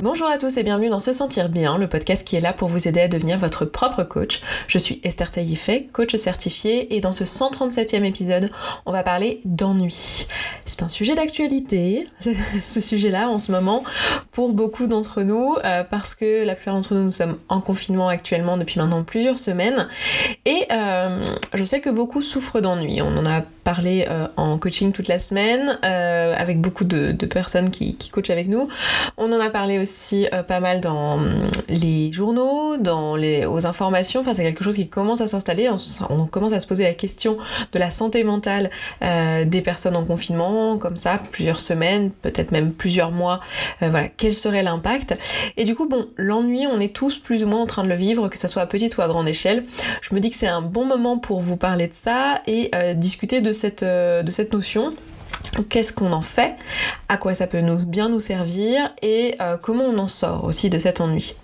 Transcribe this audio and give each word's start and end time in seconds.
Bonjour 0.00 0.28
à 0.28 0.38
tous 0.38 0.56
et 0.56 0.62
bienvenue 0.62 0.90
dans 0.90 1.00
Se 1.00 1.12
Sentir 1.12 1.48
Bien, 1.48 1.76
le 1.76 1.88
podcast 1.88 2.24
qui 2.24 2.36
est 2.36 2.40
là 2.40 2.52
pour 2.52 2.68
vous 2.68 2.86
aider 2.86 3.00
à 3.00 3.08
devenir 3.08 3.36
votre 3.36 3.64
propre 3.64 4.04
coach. 4.04 4.40
Je 4.68 4.78
suis 4.78 5.00
Esther 5.02 5.28
Taïfé, 5.28 5.88
coach 5.92 6.14
certifiée, 6.14 6.94
et 6.94 7.00
dans 7.00 7.10
ce 7.10 7.24
137e 7.24 8.04
épisode, 8.04 8.48
on 8.86 8.92
va 8.92 9.02
parler 9.02 9.40
d'ennui. 9.44 10.28
C'est 10.66 10.84
un 10.84 10.88
sujet 10.88 11.16
d'actualité, 11.16 12.06
ce 12.62 12.80
sujet-là 12.80 13.28
en 13.28 13.40
ce 13.40 13.50
moment, 13.50 13.82
pour 14.30 14.52
beaucoup 14.52 14.86
d'entre 14.86 15.22
nous, 15.22 15.56
euh, 15.64 15.82
parce 15.82 16.14
que 16.14 16.44
la 16.44 16.54
plupart 16.54 16.74
d'entre 16.74 16.94
nous, 16.94 17.02
nous 17.02 17.10
sommes 17.10 17.36
en 17.48 17.60
confinement 17.60 18.08
actuellement 18.08 18.56
depuis 18.56 18.78
maintenant 18.78 19.02
plusieurs 19.02 19.36
semaines, 19.36 19.88
et 20.46 20.64
euh, 20.70 21.34
je 21.54 21.64
sais 21.64 21.80
que 21.80 21.90
beaucoup 21.90 22.22
souffrent 22.22 22.60
d'ennui. 22.60 23.02
On 23.02 23.16
en 23.16 23.26
a 23.26 23.40
parlé 23.64 24.06
euh, 24.08 24.28
en 24.36 24.58
coaching 24.58 24.92
toute 24.92 25.08
la 25.08 25.18
semaine, 25.18 25.76
avec 25.82 26.60
beaucoup 26.60 26.84
de, 26.84 27.10
personnes 27.26 27.70
qui, 27.70 27.96
qui 27.96 28.10
coachent 28.10 28.30
avec 28.30 28.46
nous. 28.46 28.68
On 29.16 29.32
en 29.32 29.40
a 29.40 29.50
parlé 29.50 29.80
aussi 29.80 29.87
aussi 29.88 30.28
euh, 30.32 30.42
pas 30.42 30.60
mal 30.60 30.80
dans 30.80 31.14
hum, 31.14 31.46
les 31.68 32.12
journaux, 32.12 32.76
dans 32.76 33.16
les, 33.16 33.46
aux 33.46 33.66
informations. 33.66 34.20
Enfin, 34.20 34.34
c'est 34.34 34.42
quelque 34.42 34.62
chose 34.62 34.76
qui 34.76 34.88
commence 34.88 35.20
à 35.20 35.28
s'installer. 35.28 35.68
On, 36.10 36.26
commence 36.26 36.52
à 36.52 36.60
se 36.60 36.66
poser 36.66 36.84
la 36.84 36.94
question 36.94 37.38
de 37.72 37.78
la 37.78 37.90
santé 37.90 38.22
mentale 38.24 38.70
euh, 39.02 39.44
des 39.44 39.62
personnes 39.62 39.96
en 39.96 40.04
confinement, 40.04 40.78
comme 40.78 40.96
ça, 40.96 41.20
plusieurs 41.32 41.60
semaines, 41.60 42.10
peut-être 42.10 42.52
même 42.52 42.72
plusieurs 42.72 43.10
mois. 43.10 43.40
Euh, 43.82 43.88
voilà, 43.90 44.08
quel 44.08 44.34
serait 44.34 44.62
l'impact? 44.62 45.16
Et 45.56 45.64
du 45.64 45.74
coup, 45.74 45.88
bon, 45.88 46.06
l'ennui, 46.16 46.66
on 46.66 46.80
est 46.80 46.94
tous 46.94 47.18
plus 47.18 47.44
ou 47.44 47.48
moins 47.48 47.62
en 47.62 47.66
train 47.66 47.82
de 47.82 47.88
le 47.88 47.94
vivre, 47.94 48.28
que 48.28 48.38
ce 48.38 48.48
soit 48.48 48.62
à 48.62 48.66
petite 48.66 48.96
ou 48.98 49.02
à 49.02 49.08
grande 49.08 49.28
échelle. 49.28 49.64
Je 50.02 50.14
me 50.14 50.20
dis 50.20 50.30
que 50.30 50.36
c'est 50.36 50.46
un 50.46 50.62
bon 50.62 50.84
moment 50.84 51.18
pour 51.18 51.40
vous 51.40 51.56
parler 51.56 51.88
de 51.88 51.94
ça 51.94 52.42
et 52.46 52.70
discuter 52.94 53.40
de 53.40 53.52
cette, 53.52 53.84
de 53.84 54.30
cette 54.30 54.52
notion 54.52 54.94
qu'est-ce 55.68 55.92
qu'on 55.92 56.12
en 56.12 56.22
fait, 56.22 56.54
à 57.08 57.16
quoi 57.16 57.34
ça 57.34 57.46
peut 57.46 57.60
bien 57.60 58.08
nous 58.08 58.20
servir? 58.20 58.92
Et 59.02 59.34
euh, 59.40 59.56
comment 59.56 59.84
on 59.84 59.98
en 59.98 60.08
sort 60.08 60.44
aussi 60.44 60.70
de 60.70 60.78
cet 60.78 61.00
ennui? 61.00 61.36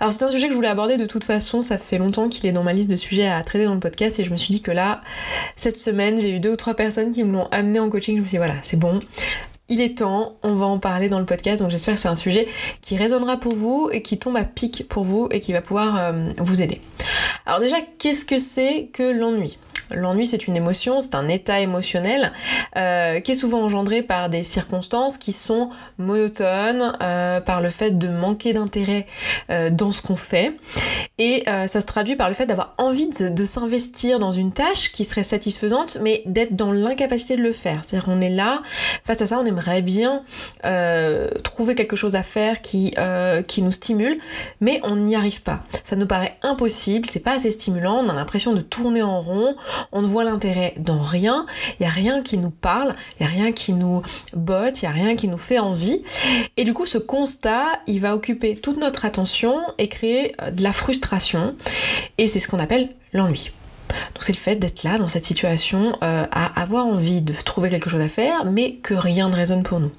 Alors 0.00 0.12
c'est 0.12 0.24
un 0.24 0.28
sujet 0.28 0.46
que 0.46 0.52
je 0.52 0.56
voulais 0.56 0.68
aborder 0.68 0.96
de 0.96 1.06
toute 1.06 1.24
façon, 1.24 1.62
ça 1.62 1.78
fait 1.78 1.98
longtemps 1.98 2.28
qu'il 2.28 2.46
est 2.46 2.52
dans 2.52 2.62
ma 2.62 2.72
liste 2.72 2.90
de 2.90 2.96
sujets 2.96 3.28
à 3.28 3.42
traiter 3.42 3.64
dans 3.64 3.74
le 3.74 3.80
podcast 3.80 4.18
et 4.18 4.24
je 4.24 4.30
me 4.30 4.36
suis 4.36 4.52
dit 4.52 4.62
que 4.62 4.70
là, 4.70 5.00
cette 5.56 5.78
semaine, 5.78 6.20
j'ai 6.20 6.30
eu 6.30 6.40
deux 6.40 6.52
ou 6.52 6.56
trois 6.56 6.74
personnes 6.74 7.10
qui 7.12 7.24
me 7.24 7.32
l'ont 7.32 7.48
amené 7.50 7.80
en 7.80 7.88
coaching, 7.88 8.16
je 8.16 8.22
me 8.22 8.26
suis 8.26 8.34
dit 8.34 8.38
voilà, 8.38 8.54
c'est 8.62 8.78
bon, 8.78 9.00
il 9.68 9.80
est 9.80 9.98
temps, 9.98 10.36
on 10.42 10.54
va 10.54 10.66
en 10.66 10.78
parler 10.78 11.08
dans 11.08 11.18
le 11.18 11.26
podcast, 11.26 11.62
donc 11.62 11.70
j'espère 11.70 11.94
que 11.94 12.00
c'est 12.00 12.08
un 12.08 12.14
sujet 12.14 12.46
qui 12.82 12.96
résonnera 12.96 13.38
pour 13.38 13.54
vous 13.54 13.88
et 13.92 14.02
qui 14.02 14.18
tombe 14.18 14.36
à 14.36 14.44
pic 14.44 14.86
pour 14.88 15.02
vous 15.02 15.28
et 15.32 15.40
qui 15.40 15.52
va 15.52 15.60
pouvoir 15.60 15.96
euh, 15.98 16.30
vous 16.38 16.62
aider. 16.62 16.80
Alors 17.46 17.60
déjà, 17.60 17.76
qu'est-ce 17.98 18.24
que 18.24 18.38
c'est 18.38 18.90
que 18.92 19.02
l'ennui? 19.02 19.58
L'ennui, 19.90 20.26
c'est 20.26 20.46
une 20.46 20.56
émotion, 20.56 21.00
c'est 21.00 21.14
un 21.14 21.28
état 21.28 21.60
émotionnel 21.60 22.32
euh, 22.76 23.20
qui 23.20 23.32
est 23.32 23.36
souvent 23.36 23.62
engendré 23.62 24.02
par 24.02 24.28
des 24.28 24.44
circonstances 24.44 25.18
qui 25.18 25.32
sont 25.32 25.70
monotones, 25.98 26.92
euh, 27.02 27.40
par 27.40 27.60
le 27.60 27.70
fait 27.70 27.92
de 27.92 28.08
manquer 28.08 28.52
d'intérêt 28.52 29.06
euh, 29.50 29.70
dans 29.70 29.92
ce 29.92 30.02
qu'on 30.02 30.16
fait. 30.16 30.54
Et 31.18 31.44
ça 31.46 31.80
se 31.80 31.86
traduit 31.86 32.14
par 32.14 32.28
le 32.28 32.34
fait 32.34 32.44
d'avoir 32.44 32.74
envie 32.76 33.08
de, 33.08 33.44
s'investir 33.44 34.18
dans 34.18 34.32
une 34.32 34.52
tâche 34.52 34.92
qui 34.92 35.04
serait 35.04 35.24
satisfaisante, 35.24 35.96
mais 36.02 36.22
d'être 36.26 36.54
dans 36.54 36.72
l'incapacité 36.72 37.36
de 37.36 37.42
le 37.42 37.54
faire. 37.54 37.80
C'est-à-dire 37.82 38.04
qu'on 38.04 38.20
est 38.20 38.28
là, 38.28 38.62
face 39.04 39.22
à 39.22 39.26
ça, 39.26 39.38
on 39.38 39.46
aimerait 39.46 39.80
bien 39.80 40.22
trouver 41.42 41.74
quelque 41.74 41.96
chose 41.96 42.16
à 42.16 42.22
faire 42.22 42.60
qui, 42.60 42.94
qui 43.46 43.62
nous 43.62 43.72
stimule, 43.72 44.18
mais 44.60 44.80
on 44.84 44.96
n'y 44.96 45.16
arrive 45.16 45.40
pas. 45.40 45.60
Ça 45.84 45.96
nous 45.96 46.06
paraît 46.06 46.36
impossible, 46.42 47.06
c'est 47.06 47.20
pas 47.20 47.36
assez 47.36 47.50
stimulant, 47.50 48.02
on 48.04 48.08
a 48.10 48.14
l'impression 48.14 48.52
de 48.52 48.60
tourner 48.60 49.02
en 49.02 49.20
rond, 49.20 49.56
on 49.92 50.02
ne 50.02 50.06
voit 50.06 50.24
l'intérêt 50.24 50.74
dans 50.78 51.02
rien, 51.02 51.46
il 51.78 51.82
n'y 51.82 51.86
a 51.86 51.90
rien 51.90 52.22
qui 52.22 52.38
nous 52.38 52.50
parle, 52.50 52.94
il 53.18 53.26
n'y 53.26 53.32
a 53.32 53.34
rien 53.34 53.52
qui 53.52 53.72
nous 53.72 54.02
botte, 54.34 54.82
il 54.82 54.84
n'y 54.84 54.88
a 54.88 54.92
rien 54.92 55.16
qui 55.16 55.28
nous 55.28 55.38
fait 55.38 55.58
envie. 55.58 56.02
Et 56.56 56.64
du 56.64 56.74
coup, 56.74 56.86
ce 56.86 56.98
constat, 56.98 57.64
il 57.86 58.00
va 58.00 58.14
occuper 58.14 58.56
toute 58.56 58.78
notre 58.78 59.04
attention 59.04 59.60
et 59.78 59.88
créer 59.88 60.34
euh, 60.42 60.50
de 60.50 60.62
la 60.62 60.72
frustration. 60.72 61.54
Et 62.18 62.28
c'est 62.28 62.40
ce 62.40 62.48
qu'on 62.48 62.58
appelle 62.58 62.90
l'ennui. 63.12 63.52
Donc 64.14 64.24
c'est 64.24 64.32
le 64.32 64.38
fait 64.38 64.56
d'être 64.56 64.82
là 64.82 64.98
dans 64.98 65.08
cette 65.08 65.24
situation, 65.24 65.92
euh, 66.02 66.26
à 66.30 66.60
avoir 66.60 66.86
envie 66.86 67.22
de 67.22 67.32
trouver 67.32 67.70
quelque 67.70 67.88
chose 67.88 68.00
à 68.00 68.08
faire, 68.08 68.44
mais 68.44 68.74
que 68.74 68.94
rien 68.94 69.28
ne 69.28 69.34
résonne 69.34 69.62
pour 69.62 69.80
nous. 69.80 69.92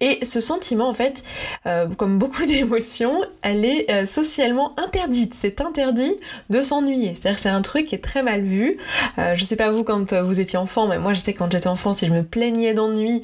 Et 0.00 0.24
ce 0.24 0.40
sentiment, 0.40 0.88
en 0.88 0.94
fait, 0.94 1.22
euh, 1.66 1.88
comme 1.96 2.18
beaucoup 2.18 2.46
d'émotions, 2.46 3.20
elle 3.42 3.64
est 3.64 3.90
euh, 3.90 4.06
socialement 4.06 4.74
interdite. 4.78 5.34
C'est 5.34 5.60
interdit 5.60 6.14
de 6.50 6.62
s'ennuyer. 6.62 7.14
C'est-à-dire 7.14 7.34
que 7.34 7.40
c'est 7.40 7.48
un 7.48 7.62
truc 7.62 7.86
qui 7.86 7.94
est 7.94 8.02
très 8.02 8.22
mal 8.22 8.42
vu. 8.42 8.78
Euh, 9.18 9.34
je 9.34 9.44
sais 9.44 9.56
pas 9.56 9.70
vous 9.70 9.84
quand 9.84 10.12
vous 10.12 10.40
étiez 10.40 10.58
enfant, 10.58 10.86
mais 10.86 10.98
moi 10.98 11.14
je 11.14 11.20
sais 11.20 11.32
que 11.32 11.38
quand 11.38 11.50
j'étais 11.50 11.66
enfant, 11.66 11.92
si 11.92 12.06
je 12.06 12.12
me 12.12 12.22
plaignais 12.22 12.74
d'ennui, 12.74 13.22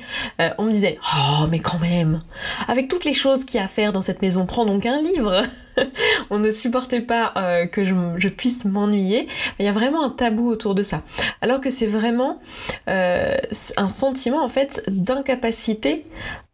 on 0.58 0.64
me 0.64 0.70
disait 0.70 0.98
Oh, 1.14 1.46
mais 1.50 1.58
quand 1.58 1.78
même, 1.78 2.22
avec 2.68 2.88
toutes 2.88 3.04
les 3.04 3.14
choses 3.14 3.44
qu'il 3.44 3.58
y 3.58 3.62
a 3.62 3.64
à 3.64 3.68
faire 3.68 3.92
dans 3.92 4.00
cette 4.00 4.22
maison, 4.22 4.46
prends 4.46 4.66
donc 4.66 4.86
un 4.86 5.00
livre. 5.02 5.44
on 6.30 6.38
ne 6.38 6.50
supportait 6.50 7.00
pas 7.00 7.34
que 7.72 7.84
je, 7.84 8.28
puisse 8.28 8.64
m'ennuyer. 8.64 9.28
Il 9.58 9.64
y 9.64 9.68
a 9.68 9.72
vraiment 9.72 10.04
un 10.04 10.10
tabou 10.10 10.48
autour 10.48 10.74
de 10.74 10.82
ça. 10.82 11.02
Alors 11.40 11.60
que 11.60 11.70
c'est 11.70 11.86
vraiment 11.86 12.40
un 12.86 13.88
sentiment 13.88 14.44
en 14.44 14.48
fait 14.48 14.82
d'incapacité 14.88 16.06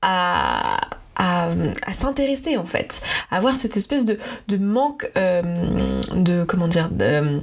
à, 0.03 0.78
s'intéresser 1.92 2.56
en 2.56 2.66
fait, 2.66 3.03
à 3.31 3.37
avoir 3.37 3.56
cette 3.56 3.76
espèce 3.76 4.04
de, 4.04 4.19
manque 4.59 5.10
euh, 5.16 5.43
de 6.14 6.44
comment 6.44 6.69
dire 6.69 6.91
euh, 7.00 7.41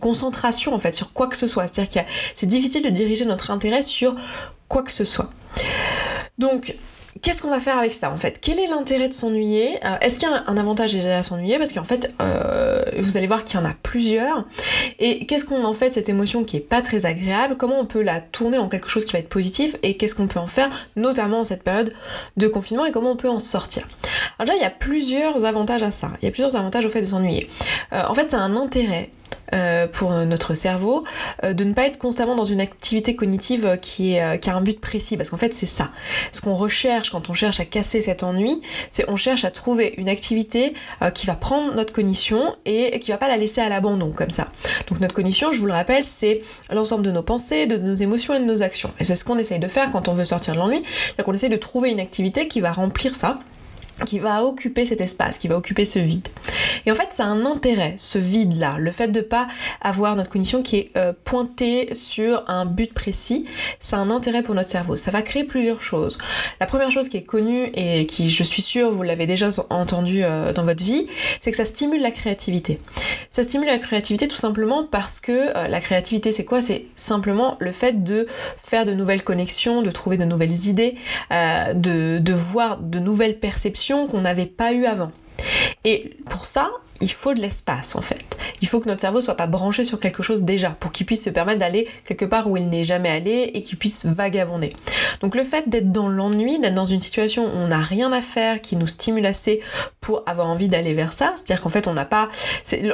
concentration 0.00 0.74
en 0.74 0.78
fait 0.78 0.94
sur 0.94 1.12
quoi 1.12 1.28
que 1.28 1.36
ce 1.36 1.46
soit. 1.46 1.66
C'est-à-dire 1.66 2.04
c'est 2.34 2.46
difficile 2.46 2.82
de 2.82 2.90
diriger 2.90 3.24
notre 3.24 3.50
intérêt 3.50 3.82
sur 3.82 4.16
quoi 4.68 4.82
que 4.82 4.92
ce 4.92 5.04
soit. 5.04 5.30
Donc 6.38 6.76
Qu'est-ce 7.20 7.42
qu'on 7.42 7.50
va 7.50 7.60
faire 7.60 7.76
avec 7.76 7.92
ça 7.92 8.10
en 8.10 8.16
fait? 8.16 8.38
Quel 8.40 8.58
est 8.58 8.66
l'intérêt 8.66 9.08
de 9.08 9.12
s'ennuyer? 9.12 9.78
Euh, 9.84 9.98
Est-ce 10.00 10.18
qu'il 10.18 10.28
y 10.28 10.32
a 10.32 10.44
un, 10.46 10.56
avantage 10.56 10.94
déjà 10.94 11.18
à 11.18 11.22
s'ennuyer? 11.22 11.58
Parce 11.58 11.72
qu'en 11.72 11.84
fait, 11.84 12.12
euh, 12.22 12.82
vous 12.98 13.16
allez 13.16 13.26
voir 13.26 13.44
qu'il 13.44 13.60
y 13.60 13.62
en 13.62 13.66
a 13.66 13.74
plusieurs. 13.82 14.46
Et 14.98 15.26
qu'est-ce 15.26 15.44
qu'on 15.44 15.64
en 15.64 15.74
fait 15.74 15.92
cette 15.92 16.08
émotion 16.08 16.44
qui 16.44 16.56
est 16.56 16.60
pas 16.60 16.80
très 16.80 17.04
agréable? 17.04 17.56
Comment 17.58 17.78
on 17.78 17.86
peut 17.86 18.02
la 18.02 18.20
tourner 18.20 18.56
en 18.56 18.68
quelque 18.68 18.88
chose 18.88 19.04
qui 19.04 19.12
va 19.12 19.18
être 19.18 19.28
positif? 19.28 19.76
Et 19.82 19.96
qu'est-ce 19.96 20.14
qu'on 20.14 20.26
peut 20.26 20.40
en 20.40 20.46
faire, 20.46 20.70
notamment 20.96 21.40
en 21.40 21.44
cette 21.44 21.62
période 21.62 21.92
de 22.38 22.48
confinement? 22.48 22.86
Et 22.86 22.92
comment 22.92 23.12
on 23.12 23.16
peut 23.16 23.30
en 23.30 23.38
sortir? 23.38 23.86
Alors 24.38 24.46
déjà, 24.46 24.58
il 24.58 24.62
y 24.62 24.66
a 24.66 24.70
plusieurs 24.70 25.44
avantages 25.44 25.82
à 25.82 25.90
ça. 25.90 26.10
Il 26.22 26.24
y 26.24 26.28
a 26.28 26.30
plusieurs 26.30 26.56
avantages 26.56 26.86
au 26.86 26.90
fait 26.90 27.02
de 27.02 27.06
s'ennuyer. 27.06 27.48
Euh, 27.92 28.02
en 28.08 28.14
fait, 28.14 28.30
c'est 28.30 28.36
un 28.36 28.56
intérêt 28.56 29.10
euh, 29.54 29.86
pour 29.86 30.12
notre 30.12 30.54
cerveau 30.54 31.04
euh, 31.44 31.52
de 31.52 31.64
ne 31.64 31.72
pas 31.72 31.86
être 31.86 31.98
constamment 31.98 32.36
dans 32.36 32.44
une 32.44 32.60
activité 32.60 33.14
cognitive 33.14 33.78
qui, 33.82 34.14
est, 34.14 34.20
a 34.20 34.56
un 34.56 34.60
but 34.60 34.80
précis 34.80 35.16
parce 35.16 35.30
qu'en 35.30 35.36
fait 35.36 35.52
c'est 35.54 35.66
ça. 35.66 35.90
Ce 36.32 36.40
qu'on 36.40 36.54
recherche 36.54 37.10
quand 37.10 37.28
on 37.28 37.34
cherche 37.34 37.60
à 37.60 37.64
casser 37.64 38.00
cet 38.00 38.22
ennui, 38.22 38.62
c'est 38.90 39.04
on 39.08 39.16
cherche 39.16 39.44
à 39.44 39.50
trouver 39.50 39.94
une 39.98 40.08
activité 40.08 40.74
euh, 41.02 41.10
qui 41.10 41.26
va 41.26 41.34
prendre 41.34 41.74
notre 41.74 41.92
cognition 41.92 42.56
et 42.64 42.98
qui 43.00 43.10
va 43.10 43.18
pas 43.18 43.28
la 43.28 43.36
laisser 43.36 43.60
à 43.60 43.68
l'abandon 43.68 44.10
comme 44.10 44.30
ça. 44.30 44.48
Donc 44.88 45.00
notre 45.00 45.14
cognition, 45.14 45.52
je 45.52 45.60
vous 45.60 45.66
le 45.66 45.72
rappelle, 45.72 46.04
c'est 46.04 46.40
l'ensemble 46.70 47.02
de 47.02 47.10
nos 47.10 47.22
pensées, 47.22 47.66
de 47.66 47.76
nos 47.76 47.94
émotions 47.94 48.34
et 48.34 48.40
de 48.40 48.44
nos 48.44 48.62
actions. 48.62 48.90
Et 49.00 49.04
c'est 49.04 49.16
ce 49.16 49.24
qu'on 49.24 49.38
essaye 49.38 49.58
de 49.58 49.68
faire 49.68 49.92
quand 49.92 50.08
on 50.08 50.14
veut 50.14 50.24
sortir 50.24 50.54
de 50.54 50.58
l'ennui, 50.58 50.82
c'est 51.16 51.22
qu'on 51.22 51.34
essaye 51.34 51.50
de 51.50 51.56
trouver 51.56 51.90
une 51.90 52.00
activité 52.00 52.48
qui 52.48 52.60
va 52.60 52.72
remplir 52.72 53.14
ça 53.14 53.38
qui 54.06 54.18
va 54.18 54.44
occuper 54.44 54.86
cet 54.86 55.00
espace, 55.00 55.38
qui 55.38 55.48
va 55.48 55.56
occuper 55.56 55.84
ce 55.84 55.98
vide. 55.98 56.28
Et 56.86 56.90
en 56.90 56.94
fait, 56.94 57.08
ça 57.10 57.24
a 57.24 57.26
un 57.26 57.44
intérêt, 57.44 57.94
ce 57.98 58.18
vide-là, 58.18 58.76
le 58.78 58.90
fait 58.90 59.08
de 59.08 59.20
ne 59.20 59.24
pas 59.24 59.48
avoir 59.80 60.16
notre 60.16 60.30
cognition 60.30 60.62
qui 60.62 60.76
est 60.76 60.90
euh, 60.96 61.12
pointée 61.24 61.94
sur 61.94 62.44
un 62.48 62.64
but 62.64 62.92
précis, 62.92 63.46
ça 63.80 63.96
a 63.96 64.00
un 64.00 64.10
intérêt 64.10 64.42
pour 64.42 64.54
notre 64.54 64.68
cerveau. 64.68 64.96
Ça 64.96 65.10
va 65.10 65.22
créer 65.22 65.44
plusieurs 65.44 65.80
choses. 65.80 66.18
La 66.60 66.66
première 66.66 66.90
chose 66.90 67.08
qui 67.08 67.16
est 67.16 67.22
connue 67.22 67.70
et 67.74 68.06
qui, 68.06 68.28
je 68.28 68.42
suis 68.42 68.62
sûre, 68.62 68.90
vous 68.90 69.02
l'avez 69.02 69.26
déjà 69.26 69.48
entendu 69.70 70.24
euh, 70.24 70.52
dans 70.52 70.64
votre 70.64 70.82
vie, 70.82 71.06
c'est 71.40 71.50
que 71.50 71.56
ça 71.56 71.64
stimule 71.64 72.02
la 72.02 72.10
créativité. 72.10 72.78
Ça 73.30 73.42
stimule 73.42 73.68
la 73.68 73.78
créativité 73.78 74.26
tout 74.26 74.36
simplement 74.36 74.84
parce 74.84 75.20
que 75.20 75.56
euh, 75.56 75.68
la 75.68 75.80
créativité, 75.80 76.32
c'est 76.32 76.44
quoi? 76.44 76.60
C'est 76.60 76.86
simplement 76.96 77.56
le 77.60 77.72
fait 77.72 78.02
de 78.02 78.26
faire 78.56 78.84
de 78.84 78.92
nouvelles 78.92 79.22
connexions, 79.22 79.82
de 79.82 79.90
trouver 79.90 80.16
de 80.16 80.24
nouvelles 80.24 80.66
idées, 80.66 80.96
de, 81.30 82.18
de 82.18 82.32
voir 82.32 82.78
de 82.78 82.98
nouvelles 82.98 83.38
perceptions 83.38 83.81
qu'on 83.90 84.20
n'avait 84.20 84.46
pas 84.46 84.72
eu 84.72 84.84
avant. 84.86 85.12
Et 85.84 86.16
pour 86.30 86.44
ça, 86.44 86.70
il 87.02 87.10
faut 87.10 87.34
de 87.34 87.40
l'espace 87.40 87.96
en 87.96 88.00
fait. 88.00 88.24
Il 88.60 88.68
faut 88.68 88.80
que 88.80 88.88
notre 88.88 89.00
cerveau 89.00 89.20
soit 89.20 89.36
pas 89.36 89.46
branché 89.46 89.84
sur 89.84 90.00
quelque 90.00 90.22
chose 90.22 90.42
déjà 90.42 90.70
pour 90.70 90.92
qu'il 90.92 91.04
puisse 91.04 91.22
se 91.22 91.30
permettre 91.30 91.58
d'aller 91.58 91.88
quelque 92.06 92.24
part 92.24 92.48
où 92.48 92.56
il 92.56 92.68
n'est 92.68 92.84
jamais 92.84 93.10
allé 93.10 93.50
et 93.54 93.62
qu'il 93.62 93.76
puisse 93.76 94.06
vagabonder. 94.06 94.72
Donc 95.20 95.34
le 95.34 95.44
fait 95.44 95.68
d'être 95.68 95.92
dans 95.92 96.08
l'ennui, 96.08 96.58
d'être 96.58 96.74
dans 96.74 96.84
une 96.84 97.00
situation 97.00 97.44
où 97.44 97.56
on 97.56 97.68
n'a 97.68 97.80
rien 97.80 98.12
à 98.12 98.22
faire, 98.22 98.60
qui 98.60 98.76
nous 98.76 98.86
stimule 98.86 99.26
assez 99.26 99.60
pour 100.00 100.22
avoir 100.26 100.48
envie 100.48 100.68
d'aller 100.68 100.94
vers 100.94 101.12
ça, 101.12 101.32
c'est-à-dire 101.36 101.62
qu'en 101.62 101.68
fait 101.68 101.88
on 101.88 101.92
n'a 101.92 102.04
pas... 102.04 102.30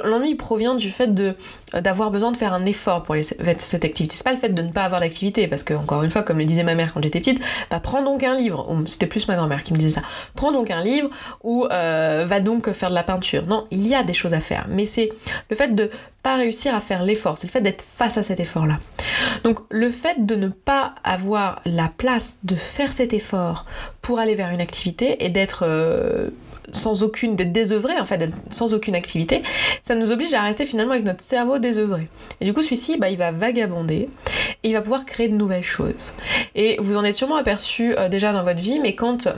L'ennui 0.04 0.34
provient 0.34 0.74
du 0.74 0.90
fait 0.90 1.14
de 1.14 1.36
d'avoir 1.74 2.10
besoin 2.10 2.32
de 2.32 2.36
faire 2.36 2.54
un 2.54 2.64
effort 2.64 3.02
pour 3.02 3.14
cette 3.58 3.84
activité. 3.84 4.14
C'est 4.16 4.24
pas 4.24 4.32
le 4.32 4.38
fait 4.38 4.48
de 4.48 4.62
ne 4.62 4.72
pas 4.72 4.84
avoir 4.84 5.00
d'activité, 5.00 5.46
parce 5.48 5.62
que 5.62 5.74
encore 5.74 6.02
une 6.02 6.10
fois, 6.10 6.22
comme 6.22 6.38
le 6.38 6.44
disait 6.44 6.62
ma 6.62 6.74
mère 6.74 6.94
quand 6.94 7.02
j'étais 7.02 7.20
petite, 7.20 7.40
bah 7.70 7.80
prends 7.80 8.02
donc 8.02 8.22
un 8.22 8.34
livre. 8.34 8.66
C'était 8.86 9.06
plus 9.06 9.28
ma 9.28 9.36
grand-mère 9.36 9.62
qui 9.62 9.74
me 9.74 9.78
disait 9.78 10.00
ça. 10.00 10.02
Prends 10.34 10.52
donc 10.52 10.70
un 10.70 10.82
livre 10.82 11.10
ou 11.42 11.66
euh, 11.70 12.24
va 12.26 12.40
donc 12.40 12.72
faire 12.72 12.88
de 12.88 12.94
la 12.94 13.02
peinture. 13.02 13.46
Non, 13.46 13.66
il 13.70 13.86
y 13.86 13.94
a 13.94 13.97
des 14.02 14.14
choses 14.14 14.34
à 14.34 14.40
faire. 14.40 14.66
Mais 14.68 14.86
c'est 14.86 15.10
le 15.50 15.56
fait 15.56 15.74
de 15.74 15.90
pas 16.22 16.36
réussir 16.36 16.74
à 16.74 16.80
faire 16.80 17.02
l'effort, 17.02 17.38
c'est 17.38 17.46
le 17.46 17.52
fait 17.52 17.60
d'être 17.60 17.82
face 17.82 18.18
à 18.18 18.22
cet 18.22 18.40
effort-là. 18.40 18.78
Donc 19.44 19.60
le 19.70 19.90
fait 19.90 20.26
de 20.26 20.34
ne 20.34 20.48
pas 20.48 20.94
avoir 21.04 21.60
la 21.64 21.88
place 21.88 22.38
de 22.42 22.56
faire 22.56 22.92
cet 22.92 23.12
effort 23.12 23.66
pour 24.02 24.18
aller 24.18 24.34
vers 24.34 24.50
une 24.50 24.60
activité 24.60 25.24
et 25.24 25.28
d'être 25.28 25.64
euh, 25.64 26.30
sans 26.72 27.02
aucune, 27.02 27.36
d'être 27.36 27.52
désœuvré 27.52 27.98
en 27.98 28.04
fait, 28.04 28.18
d'être 28.18 28.36
sans 28.50 28.74
aucune 28.74 28.94
activité, 28.94 29.42
ça 29.82 29.94
nous 29.94 30.10
oblige 30.10 30.34
à 30.34 30.42
rester 30.42 30.66
finalement 30.66 30.92
avec 30.92 31.04
notre 31.04 31.22
cerveau 31.22 31.58
désœuvré. 31.58 32.08
Et 32.40 32.44
du 32.44 32.52
coup 32.52 32.62
celui-ci, 32.62 32.98
bah, 32.98 33.10
il 33.10 33.18
va 33.18 33.30
vagabonder 33.30 34.08
et 34.62 34.68
il 34.68 34.72
va 34.72 34.82
pouvoir 34.82 35.04
créer 35.04 35.28
de 35.28 35.34
nouvelles 35.34 35.62
choses. 35.62 36.12
Et 36.54 36.76
vous 36.80 36.96
en 36.96 37.04
êtes 37.04 37.16
sûrement 37.16 37.36
aperçu 37.36 37.96
euh, 37.96 38.08
déjà 38.08 38.32
dans 38.32 38.42
votre 38.42 38.60
vie, 38.60 38.80
mais 38.80 38.94
quand 38.94 39.28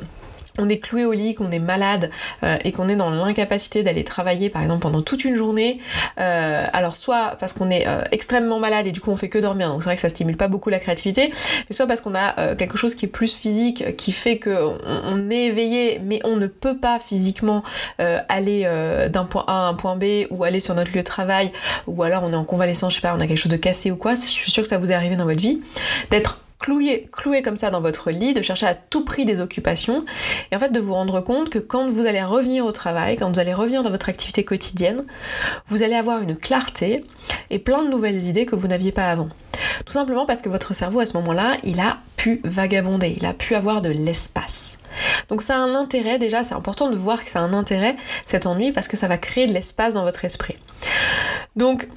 on 0.59 0.69
est 0.69 0.79
cloué 0.79 1.05
au 1.05 1.13
lit, 1.13 1.35
qu'on 1.35 1.51
est 1.51 1.59
malade 1.59 2.11
euh, 2.43 2.57
et 2.65 2.73
qu'on 2.73 2.89
est 2.89 2.97
dans 2.97 3.11
l'incapacité 3.11 3.83
d'aller 3.83 4.05
travailler 4.05 4.51
par 4.51 4.63
exemple 4.63 4.83
pendant 4.83 5.03
toute 5.03 5.25
une 5.25 5.35
journée, 5.35 5.81
euh, 6.19 6.67
alors 6.73 6.97
soit 6.97 7.37
parce 7.39 7.53
qu'on 7.53 7.71
est 7.71 7.87
euh, 7.87 8.03
extrêmement 8.11 8.59
malade 8.59 8.87
et 8.87 8.93
du 8.93 9.01
coup 9.01 9.11
on 9.11 9.17
fait 9.17 9.29
que 9.29 9.39
dormir, 9.39 9.69
donc 9.69 9.83
c'est 9.83 9.89
vrai 9.89 9.95
que 9.95 10.01
ça 10.01 10.09
stimule 10.09 10.37
pas 10.37 10.49
beaucoup 10.49 10.71
la 10.71 10.79
créativité, 10.79 11.31
mais 11.69 11.77
soit 11.77 11.87
parce 11.87 12.01
qu'on 12.01 12.15
a 12.15 12.55
quelque 12.55 12.77
chose 12.77 12.95
qui 12.95 13.07
est 13.07 13.09
plus 13.09 13.35
physique, 13.35 13.97
qui 13.97 14.13
fait 14.13 14.39
qu'on 14.39 14.77
on 14.87 15.31
est 15.31 15.47
éveillé 15.47 16.01
mais 16.03 16.21
on 16.25 16.37
ne 16.37 16.47
peut 16.47 16.77
pas 16.77 16.99
physiquement 16.99 17.63
aller 17.99 18.69
d'un 19.11 19.25
point 19.25 19.45
A 19.47 19.53
à 19.53 19.69
un 19.69 19.75
point 19.75 19.97
B 19.97 20.27
ou 20.31 20.45
aller 20.45 20.61
sur 20.61 20.75
notre 20.75 20.93
lieu 20.93 21.01
de 21.01 21.05
travail, 21.05 21.53
ou 21.87 22.03
alors 22.03 22.23
on 22.25 22.33
est 22.33 22.37
en 22.37 22.45
convalescence, 22.45 22.93
je 22.93 22.97
sais 22.97 23.03
pas, 23.03 23.15
on 23.15 23.21
a 23.21 23.27
quelque 23.27 23.39
chose 23.39 23.53
de 23.53 23.57
cassé 23.57 23.91
ou 23.91 23.97
quoi, 23.97 24.15
je 24.15 24.21
suis 24.21 24.51
sûre 24.51 24.63
que 24.63 24.69
ça 24.69 24.79
vous 24.79 24.91
est 24.91 24.95
arrivé 24.95 25.17
dans 25.17 25.27
votre 25.27 25.41
vie, 25.41 25.61
d'être 26.11 26.40
cloué, 26.61 27.09
cloué 27.11 27.43
comme 27.43 27.57
ça 27.57 27.71
dans 27.71 27.81
votre 27.81 28.11
lit, 28.11 28.35
de 28.35 28.43
chercher 28.43 28.67
à 28.67 28.75
tout 28.75 29.05
prix 29.05 29.25
des 29.25 29.41
occupations, 29.41 30.05
et 30.53 30.57
en 30.57 30.59
fait 30.59 30.71
de 30.71 30.79
vous 30.79 30.95
rendre 30.95 31.21
compte 31.21 31.51
que 31.51 31.59
quand 31.59 31.91
vous 31.91 32.07
allez 32.07 32.23
revenir 32.23 32.65
au 32.65 32.73
travail, 32.73 33.17
quand 33.17 33.33
vous 33.33 33.41
allez 33.41 33.55
revenir 33.55 33.83
dans 33.83 33.91
votre 33.91 34.09
activité 34.09 34.45
quotidienne, 34.45 35.03
vous 35.67 35.83
allez 35.83 35.97
avoir 35.97 36.21
une 36.21 36.37
clarté 36.37 37.05
et 37.49 37.59
plein 37.59 37.83
de 37.83 37.89
nouvelles 37.89 38.25
idées 38.25 38.47
que 38.47 38.55
vous 38.55 38.69
n'aviez 38.69 38.93
pas 38.93 39.11
avant. 39.11 39.31
Tout 39.85 39.93
simplement 39.93 40.27
parce 40.27 40.43
que 40.43 40.49
votre 40.49 40.75
cerveau 40.75 41.01
à 41.01 41.07
ce 41.07 41.17
moment-là, 41.17 41.57
il 41.65 41.81
a 41.81 41.99
pu 42.17 42.41
vagabonder, 42.45 43.17
il 43.17 43.25
a 43.25 43.33
pu 43.33 43.55
avoir 43.55 43.81
de 43.81 43.91
l'espace. 43.91 44.79
Donc 45.29 45.43
ça 45.43 45.55
a 45.55 45.59
un 45.59 45.75
intérêt 45.75 46.19
déjà, 46.19 46.45
c'est 46.45 46.55
important 46.55 46.91
de 46.91 46.97
voir 46.97 47.23
que 47.23 47.31
ça 47.31 47.41
a 47.41 47.43
un 47.43 47.55
intérêt 47.55 47.97
cet 48.27 48.47
ennui 48.47 48.73
parce 48.73 48.89
que 48.89 48.97
ça 48.97 49.09
va 49.09 49.17
créer 49.17 49.47
de 49.47 49.53
l'espace 49.53 49.95
dans 49.95 50.05
votre 50.05 50.25
esprit. 50.25 50.57
Donc 51.57 51.89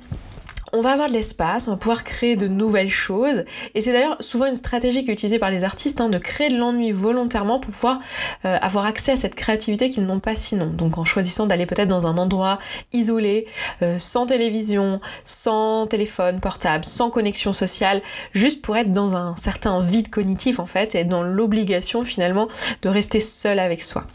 on 0.74 0.82
va 0.82 0.92
avoir 0.92 1.08
de 1.08 1.14
l'espace, 1.14 1.68
on 1.68 1.72
va 1.72 1.78
pouvoir 1.78 2.04
créer 2.04 2.36
de 2.36 2.48
nouvelles 2.48 2.90
choses. 2.90 3.46
Et 3.76 3.82
c'est 3.82 3.94
d'ailleurs 3.94 4.18
souvent 4.20 4.48
une 4.48 4.56
stratégie 4.56 5.04
qui 5.04 5.12
est 5.12 5.14
utilisée 5.14 5.38
par 5.38 5.52
les 5.52 5.64
artistes, 5.64 6.02
hein, 6.02 6.10
de 6.10 6.18
créer 6.18 6.50
de 6.50 6.58
l'ennui 6.58 6.92
volontairement 6.92 7.60
pour 7.60 7.72
pouvoir 7.72 8.00
euh, 8.46 8.58
avoir 8.60 8.86
accès 8.86 9.12
à 9.12 9.18
cette 9.18 9.36
créativité 9.36 9.92
qu'ils 9.92 10.06
n'ont 10.06 10.20
pas 10.20 10.36
sinon. 10.36 10.66
Donc 10.66 10.98
en 10.98 11.06
choisissant 11.06 11.46
d'aller 11.46 11.68
peut-être 11.68 11.88
dans 11.88 12.08
un 12.08 12.18
endroit 12.18 12.58
isolé, 12.92 13.46
euh, 13.84 14.00
sans 14.00 14.26
télévision, 14.26 15.00
sans 15.26 15.86
téléphone 15.86 16.40
portable, 16.40 16.86
sans 16.86 17.12
connexion 17.12 17.54
sociale, 17.54 18.02
juste 18.34 18.64
pour 18.64 18.76
être 18.76 18.92
dans 18.92 19.16
un 19.16 19.38
certain 19.38 19.80
vide 19.80 20.10
cognitif 20.10 20.60
en 20.60 20.66
fait, 20.66 20.96
et 20.96 21.04
dans 21.04 21.22
l'obligation 21.22 22.04
finalement 22.04 22.48
de 22.82 22.90
rester 22.90 23.20
seul 23.20 23.60
avec 23.60 23.84
soi. 23.84 24.06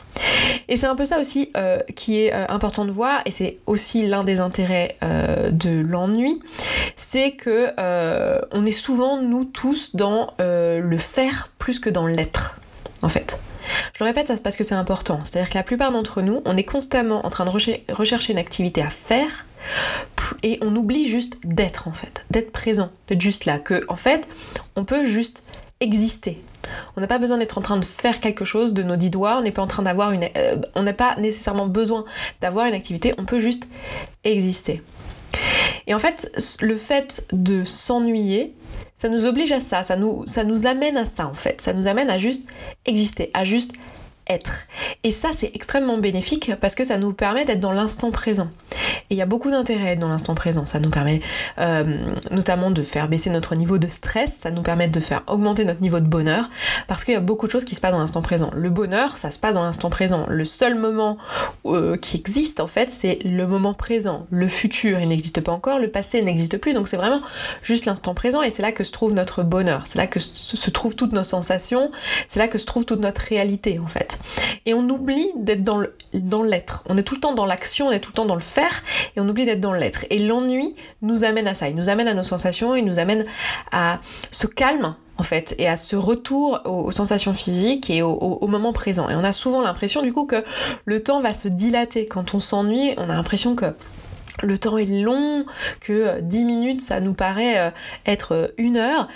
Et 0.69 0.76
c'est 0.76 0.87
un 0.87 0.97
peu 0.97 1.05
ça 1.05 1.19
aussi 1.19 1.50
euh, 1.56 1.79
qui 1.97 2.20
est 2.20 2.32
important 2.32 2.85
de 2.85 2.91
voir, 2.91 3.23
et 3.25 3.31
c'est 3.31 3.59
aussi 3.67 4.06
l'un 4.06 4.25
des 4.25 4.41
intérêts 4.41 4.97
de 5.50 5.81
l'ennui, 5.81 6.41
c'est 6.97 7.32
que 7.32 7.73
euh, 7.79 8.38
on 8.53 8.67
est 8.67 8.73
souvent 8.73 9.23
nous 9.23 9.44
tous 9.44 9.94
dans 9.94 10.35
euh, 10.41 10.81
le 10.81 10.99
faire 10.99 11.50
plus 11.59 11.79
que 11.79 11.88
dans 11.88 12.06
l'être, 12.06 12.59
en 13.03 13.09
fait. 13.09 13.41
Je 13.94 14.03
le 14.03 14.06
répète 14.06 14.43
parce 14.43 14.56
que 14.56 14.65
c'est 14.65 14.75
important. 14.75 15.20
C'est-à-dire 15.25 15.50
que 15.50 15.55
la 15.55 15.62
plupart 15.62 15.93
d'entre 15.93 16.23
nous, 16.23 16.41
on 16.44 16.56
est 16.56 16.65
constamment 16.65 17.25
en 17.25 17.29
train 17.29 17.44
de 17.44 17.50
rechercher 17.50 18.32
une 18.32 18.38
activité 18.38 18.82
à 18.82 18.88
faire 18.88 19.47
et 20.43 20.59
on 20.62 20.75
oublie 20.75 21.06
juste 21.06 21.35
d'être 21.44 21.87
en 21.87 21.93
fait, 21.93 22.25
d'être 22.31 22.50
présent, 22.50 22.91
d'être 23.09 23.20
juste 23.20 23.44
là. 23.44 23.59
Que 23.59 23.82
en 23.88 23.97
fait, 23.97 24.26
on 24.75 24.85
peut 24.85 25.05
juste 25.05 25.43
exister. 25.81 26.43
On 26.97 27.00
n'a 27.00 27.06
pas 27.06 27.19
besoin 27.19 27.38
d'être 27.38 27.59
en 27.59 27.61
train 27.61 27.76
de 27.76 27.85
faire 27.85 28.20
quelque 28.20 28.44
chose 28.44 28.73
de 28.73 28.82
nos 28.82 28.97
dix 28.97 29.11
doigts, 29.11 29.37
on 29.38 29.43
n'est 29.43 29.53
pas 29.53 29.62
en 29.62 29.67
train 29.67 29.82
d'avoir 29.82 30.12
une. 30.12 30.25
Euh, 30.37 30.56
on 30.75 30.82
n'a 30.82 30.93
pas 30.93 31.17
nécessairement 31.17 31.67
besoin 31.67 32.05
d'avoir 32.41 32.67
une 32.67 32.75
activité, 32.75 33.15
on 33.19 33.25
peut 33.25 33.38
juste 33.38 33.65
exister. 34.25 34.82
Et 35.87 35.94
en 35.94 35.99
fait, 35.99 36.31
le 36.61 36.76
fait 36.76 37.26
de 37.32 37.65
s'ennuyer, 37.65 38.55
ça 38.94 39.09
nous 39.09 39.26
oblige 39.26 39.53
à 39.53 39.61
ça, 39.61 39.82
ça 39.82 39.97
nous, 39.97 40.26
ça 40.26 40.44
nous 40.44 40.67
amène 40.67 40.97
à 40.97 41.06
ça 41.06 41.26
en 41.26 41.35
fait, 41.35 41.61
ça 41.61 41.73
nous 41.73 41.87
amène 41.87 42.11
à 42.11 42.19
juste 42.19 42.43
exister, 42.85 43.31
à 43.32 43.44
juste 43.44 43.73
Et 45.05 45.11
ça, 45.11 45.31
c'est 45.33 45.51
extrêmement 45.55 45.99
bénéfique 45.99 46.53
parce 46.61 46.75
que 46.75 46.85
ça 46.85 46.99
nous 46.99 47.13
permet 47.13 47.45
d'être 47.45 47.61
dans 47.61 47.73
l'instant 47.73 48.11
présent. 48.11 48.49
Et 49.11 49.15
il 49.15 49.17
y 49.17 49.23
a 49.23 49.27
beaucoup 49.27 49.51
d'intérêt 49.51 49.97
dans 49.97 50.09
l'instant 50.09 50.35
présent. 50.35 50.67
Ça 50.67 50.81
nous 50.81 50.91
permet 50.91 51.21
euh, 51.59 51.85
notamment 52.31 52.71
de 52.71 52.83
faire 52.83 53.09
baisser 53.09 53.31
notre 53.31 53.55
niveau 53.55 53.79
de 53.79 53.89
stress, 53.89 54.39
ça 54.43 54.51
nous 54.51 54.63
permet 54.63 54.89
de 54.89 55.01
faire 55.01 55.23
augmenter 55.27 55.65
notre 55.65 55.81
niveau 55.81 56.01
de 56.01 56.07
bonheur 56.07 56.51
parce 56.89 57.05
qu'il 57.05 57.15
y 57.15 57.17
a 57.17 57.21
beaucoup 57.21 57.47
de 57.47 57.53
choses 57.53 57.65
qui 57.65 57.75
se 57.75 57.81
passent 57.81 57.93
dans 57.93 58.01
l'instant 58.01 58.23
présent. 58.23 58.51
Le 58.55 58.71
bonheur, 58.71 59.17
ça 59.17 59.31
se 59.31 59.39
passe 59.39 59.55
dans 59.55 59.63
l'instant 59.63 59.89
présent. 59.89 60.27
Le 60.29 60.45
seul 60.45 60.75
moment 60.75 61.17
euh, 61.65 61.97
qui 61.97 62.19
existe 62.19 62.61
en 62.61 62.67
fait, 62.67 62.91
c'est 62.91 63.21
le 63.25 63.47
moment 63.47 63.73
présent. 63.73 64.27
Le 64.31 64.49
futur, 64.49 65.01
il 65.01 65.09
n'existe 65.09 65.41
pas 65.41 65.53
encore, 65.53 65.79
le 65.79 65.91
passé 65.91 66.21
n'existe 66.21 66.59
plus. 66.59 66.75
Donc 66.75 66.89
c'est 66.89 66.99
vraiment 66.99 67.23
juste 67.63 67.87
l'instant 67.87 68.15
présent 68.15 68.43
et 68.43 68.51
c'est 68.51 68.63
là 68.63 68.73
que 68.73 68.85
se 68.85 68.93
trouve 68.93 69.15
notre 69.15 69.43
bonheur. 69.43 69.87
C'est 69.87 69.99
là 69.99 70.07
que 70.07 70.21
se 70.21 70.71
trouvent 70.71 70.97
toutes 70.97 71.13
nos 71.13 71.25
sensations. 71.25 71.91
C'est 72.27 72.41
là 72.41 72.49
que 72.49 72.59
se 72.59 72.67
trouve 72.67 72.85
toute 72.85 73.01
notre 73.01 73.23
réalité 73.23 73.79
en 73.79 73.87
fait. 73.87 74.18
Et 74.67 74.75
on 74.75 74.88
oublie 74.88 75.31
d'être 75.37 75.62
dans 75.62 76.43
l'être. 76.43 76.85
on 76.88 76.97
est 76.97 77.03
tout 77.03 77.15
le 77.15 77.20
temps 77.20 77.35
dans 77.35 77.47
l'action, 77.47 77.88
on 77.88 77.91
est 77.91 78.00
tout 78.00 78.11
le 78.11 78.17
temps 78.17 78.26
dans 78.26 78.35
le 78.35 78.41
faire, 78.41 78.82
et 79.17 79.20
on 79.20 79.29
oublie 79.29 79.44
d'être 79.44 79.61
dans 79.61 79.73
l'être. 79.73 80.05
Et 80.11 80.19
l'ennui 80.19 80.75
nous 81.03 81.25
amène 81.25 81.47
à 81.47 81.55
ça, 81.55 81.69
il 81.69 81.76
nous 81.76 81.88
amène 81.88 82.09
à 82.09 82.15
nos 82.15 82.25
sensations, 82.25 82.76
il 82.76 82.85
nous 82.85 82.99
amène 82.99 83.26
à 83.73 84.00
ce 84.31 84.47
calme 84.47 84.94
en 85.19 85.25
fait, 85.25 85.55
et 85.59 85.69
à 85.69 85.76
ce 85.76 85.97
retour 85.97 86.61
aux, 86.65 86.93
sensations 86.93 87.35
physiques 87.35 87.91
et 87.91 88.03
au, 88.03 88.47
moment 88.47 88.73
présent. 88.73 89.11
Et 89.11 89.17
on 89.17 89.25
a 89.25 89.32
souvent 89.32 89.61
l'impression 89.61 90.00
du 90.00 90.12
coup 90.12 90.26
que 90.26 90.44
le 90.85 91.00
temps 91.00 91.20
va 91.20 91.35
se 91.35 91.49
dilater. 91.49 92.06
Quand 92.06 92.35
on 92.35 92.38
s'ennuie, 92.38 92.94
on 92.99 93.11
a 93.11 93.15
l'impression 93.15 93.56
que 93.56 93.67
le 94.43 94.58
temps 94.58 94.79
est 94.79 94.87
long, 94.87 95.44
que 95.81 96.20
10 96.20 96.43
euh, 96.43 96.44
minutes 96.44 96.81
ça 96.81 97.00
nous 97.00 97.14
paraît 97.14 97.58
euh, 97.58 97.70
être 98.06 98.35
euh, 98.35 98.46
une 98.56 98.76
heure, 98.76 99.08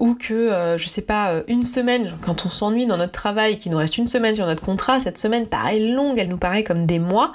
ou 0.00 0.14
que, 0.14 0.76
je 0.76 0.86
sais 0.86 1.02
pas, 1.02 1.32
une 1.48 1.62
semaine, 1.62 2.14
quand 2.24 2.44
on 2.46 2.48
s'ennuie 2.48 2.86
dans 2.86 2.96
notre 2.96 3.12
travail, 3.12 3.58
qu'il 3.58 3.72
nous 3.72 3.78
reste 3.78 3.98
une 3.98 4.08
semaine 4.08 4.34
sur 4.34 4.46
notre 4.46 4.62
contrat, 4.62 5.00
cette 5.00 5.18
semaine 5.18 5.46
paraît 5.46 5.78
longue, 5.78 6.18
elle 6.18 6.28
nous 6.28 6.38
paraît 6.38 6.62
comme 6.62 6.86
des 6.86 6.98
mois, 6.98 7.32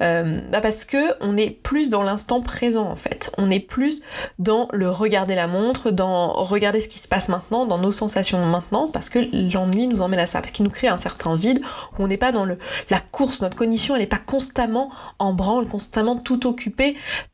bah 0.00 0.60
parce 0.62 0.84
que 0.84 1.14
on 1.20 1.36
est 1.36 1.50
plus 1.50 1.90
dans 1.90 2.02
l'instant 2.02 2.40
présent 2.40 2.88
en 2.88 2.96
fait. 2.96 3.32
On 3.38 3.50
est 3.50 3.60
plus 3.60 4.02
dans 4.38 4.68
le 4.72 4.90
regarder 4.90 5.34
la 5.34 5.46
montre, 5.46 5.90
dans 5.90 6.32
regarder 6.32 6.80
ce 6.80 6.88
qui 6.88 6.98
se 6.98 7.08
passe 7.08 7.28
maintenant, 7.28 7.66
dans 7.66 7.78
nos 7.78 7.92
sensations 7.92 8.44
maintenant, 8.44 8.88
parce 8.88 9.08
que 9.08 9.18
l'ennui 9.32 9.86
nous 9.86 10.02
emmène 10.02 10.20
à 10.20 10.26
ça, 10.26 10.40
parce 10.40 10.52
qu'il 10.52 10.64
nous 10.64 10.70
crée 10.70 10.88
un 10.88 10.98
certain 10.98 11.34
vide 11.34 11.60
où 11.98 12.04
on 12.04 12.08
n'est 12.08 12.16
pas 12.16 12.32
dans 12.32 12.44
le, 12.44 12.58
la 12.90 13.00
course, 13.00 13.42
notre 13.42 13.56
cognition 13.56 13.94
elle 13.94 14.02
n'est 14.02 14.06
pas 14.06 14.18
constamment 14.18 14.90
en 15.18 15.32
branle, 15.32 15.66
constamment 15.66 16.16
tout 16.16 16.46
au 16.46 16.52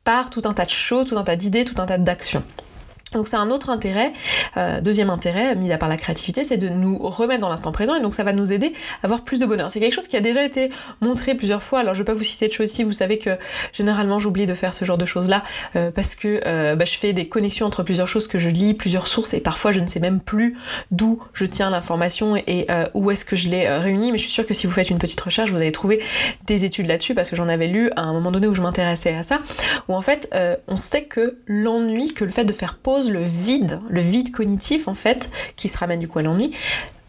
par 0.05 0.31
tout 0.31 0.43
un 0.45 0.53
tas 0.53 0.65
de 0.65 0.71
choses, 0.71 1.07
tout 1.07 1.19
un 1.19 1.25
tas 1.25 1.37
d'idées, 1.37 1.65
tout 1.65 1.81
un 1.81 1.87
tas 1.87 1.99
d'actions. 1.99 2.43
Donc 3.13 3.29
c'est 3.29 3.37
un 3.37 3.51
autre 3.53 3.71
intérêt, 3.71 4.13
euh, 4.57 4.81
deuxième 4.81 5.11
intérêt, 5.11 5.55
mis 5.55 5.73
à 5.73 5.79
part 5.79 5.89
la 5.89 5.97
créativité, 5.97 6.43
c'est 6.43 6.57
de 6.57 6.69
nous 6.69 6.99
remettre 6.99 7.41
dans 7.41 7.49
l'instant 7.49 7.71
présent 7.71 7.95
et 7.95 8.01
donc 8.01 8.15
ça 8.15 8.25
va 8.25 8.33
nous 8.33 8.53
aider 8.53 8.73
à 9.01 9.07
avoir 9.07 9.23
plus 9.23 9.39
de 9.39 9.47
bonheur. 9.47 9.71
C'est 9.71 9.79
quelque 9.79 9.95
chose 9.95 10.09
qui 10.09 10.17
a 10.17 10.21
déjà 10.21 10.43
été 10.43 10.71
montré 11.01 11.37
plusieurs 11.37 11.63
fois, 11.63 11.79
alors 11.81 11.95
je 11.95 12.01
vais 12.01 12.05
pas 12.05 12.15
vous 12.15 12.25
citer 12.25 12.49
de 12.49 12.53
choses 12.53 12.73
ici, 12.73 12.83
vous 12.83 12.91
savez 12.91 13.19
que 13.19 13.39
généralement 13.73 14.19
j'oublie 14.19 14.45
de 14.45 14.55
faire 14.55 14.75
ce 14.75 14.85
genre 14.85 14.99
de 14.99 15.05
choses-là 15.05 15.45
euh, 15.77 15.93
parce 15.93 16.17
que 16.17 16.41
euh, 16.47 16.75
bah, 16.75 16.85
je 16.85 16.99
fais 16.99 17.13
des 17.13 17.29
connexions 17.29 17.65
entre 17.65 17.85
plusieurs 17.85 18.09
choses 18.09 18.27
que 18.27 18.39
je 18.39 18.51
lis, 18.51 18.75
plusieurs 18.75 19.07
sources 19.07 19.35
et 19.35 19.41
parfois 19.41 19.71
je 19.71 19.79
ne 19.79 19.87
sais 19.87 20.01
même 20.01 20.19
plus 20.19 20.57
d'où 20.91 21.23
je 21.33 21.45
tiens 21.45 21.71
l'information 21.71 22.37
et 22.37 22.67
où 22.95 23.13
est-ce 23.13 23.25
que 23.25 23.37
je 23.37 23.49
l'ai 23.49 23.69
réunie, 23.69 24.11
mais 24.11 24.19
je 24.19 24.25
suis 24.25 24.33
sûre 24.33 24.45
que 24.45 24.55
si 24.55 24.67
vous 24.67 24.73
faites 24.73 24.91
une 24.91 24.99
petite 24.99 25.21
recherche, 25.21 25.51
vous 25.51 25.59
allez 25.59 25.73
trouver 25.73 26.03
des 26.47 26.65
études 26.65 26.89
là-dessus 26.89 27.15
parce 27.15 27.31
que 27.31 27.37
j'en 27.37 27.49
avais 27.49 27.69
lu 27.69 27.91
à 27.95 28.03
un 28.03 28.13
moment 28.13 28.33
donné 28.33 28.49
où 28.49 28.55
je 28.55 28.63
m'intéressais 28.63 29.15
à 29.15 29.23
ça, 29.23 29.39
où 29.89 29.95
en 29.95 30.01
fait 30.01 30.35
on 30.67 30.77
sait 30.77 31.05
que 31.05 31.39
l'ennui, 31.47 32.13
que 32.13 32.25
le 32.25 32.33
fait 32.33 32.45
de 32.45 32.53
faire 32.53 32.77
pause, 32.77 32.96
le 33.05 33.23
vide, 33.23 33.81
le 33.89 34.01
vide 34.01 34.33
cognitif 34.33 34.89
en 34.89 34.95
fait, 34.95 35.31
qui 35.57 35.69
se 35.69 35.79
ramène 35.79 36.01
du 36.01 36.09
coup 36.09 36.19
à 36.19 36.23
l'ennui, 36.23 36.53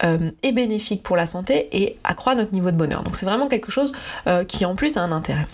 euh, 0.04 0.30
est 0.42 0.52
bénéfique 0.52 1.02
pour 1.02 1.16
la 1.16 1.26
santé 1.26 1.68
et 1.72 1.96
accroît 2.04 2.34
notre 2.34 2.52
niveau 2.52 2.70
de 2.70 2.76
bonheur. 2.76 3.02
Donc 3.02 3.16
c'est 3.16 3.26
vraiment 3.26 3.48
quelque 3.48 3.70
chose 3.70 3.92
euh, 4.26 4.44
qui 4.44 4.64
en 4.64 4.74
plus 4.74 4.96
a 4.96 5.02
un 5.02 5.12
intérêt. 5.12 5.46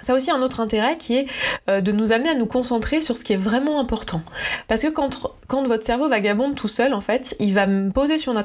Ça 0.00 0.12
a 0.12 0.16
aussi 0.16 0.30
un 0.30 0.42
autre 0.42 0.60
intérêt 0.60 0.96
qui 0.96 1.16
est 1.16 1.26
euh, 1.68 1.80
de 1.80 1.92
nous 1.92 2.12
amener 2.12 2.30
à 2.30 2.34
nous 2.34 2.46
concentrer 2.46 3.00
sur 3.00 3.16
ce 3.16 3.24
qui 3.24 3.32
est 3.32 3.36
vraiment 3.36 3.80
important. 3.80 4.22
Parce 4.68 4.82
que 4.82 4.88
quand, 4.88 5.32
quand 5.46 5.64
votre 5.64 5.84
cerveau 5.84 6.08
vagabonde 6.08 6.54
tout 6.54 6.68
seul, 6.68 6.94
en 6.94 7.00
fait, 7.00 7.34
il 7.40 7.54
va 7.54 7.66
poser 7.92 8.18
son, 8.18 8.36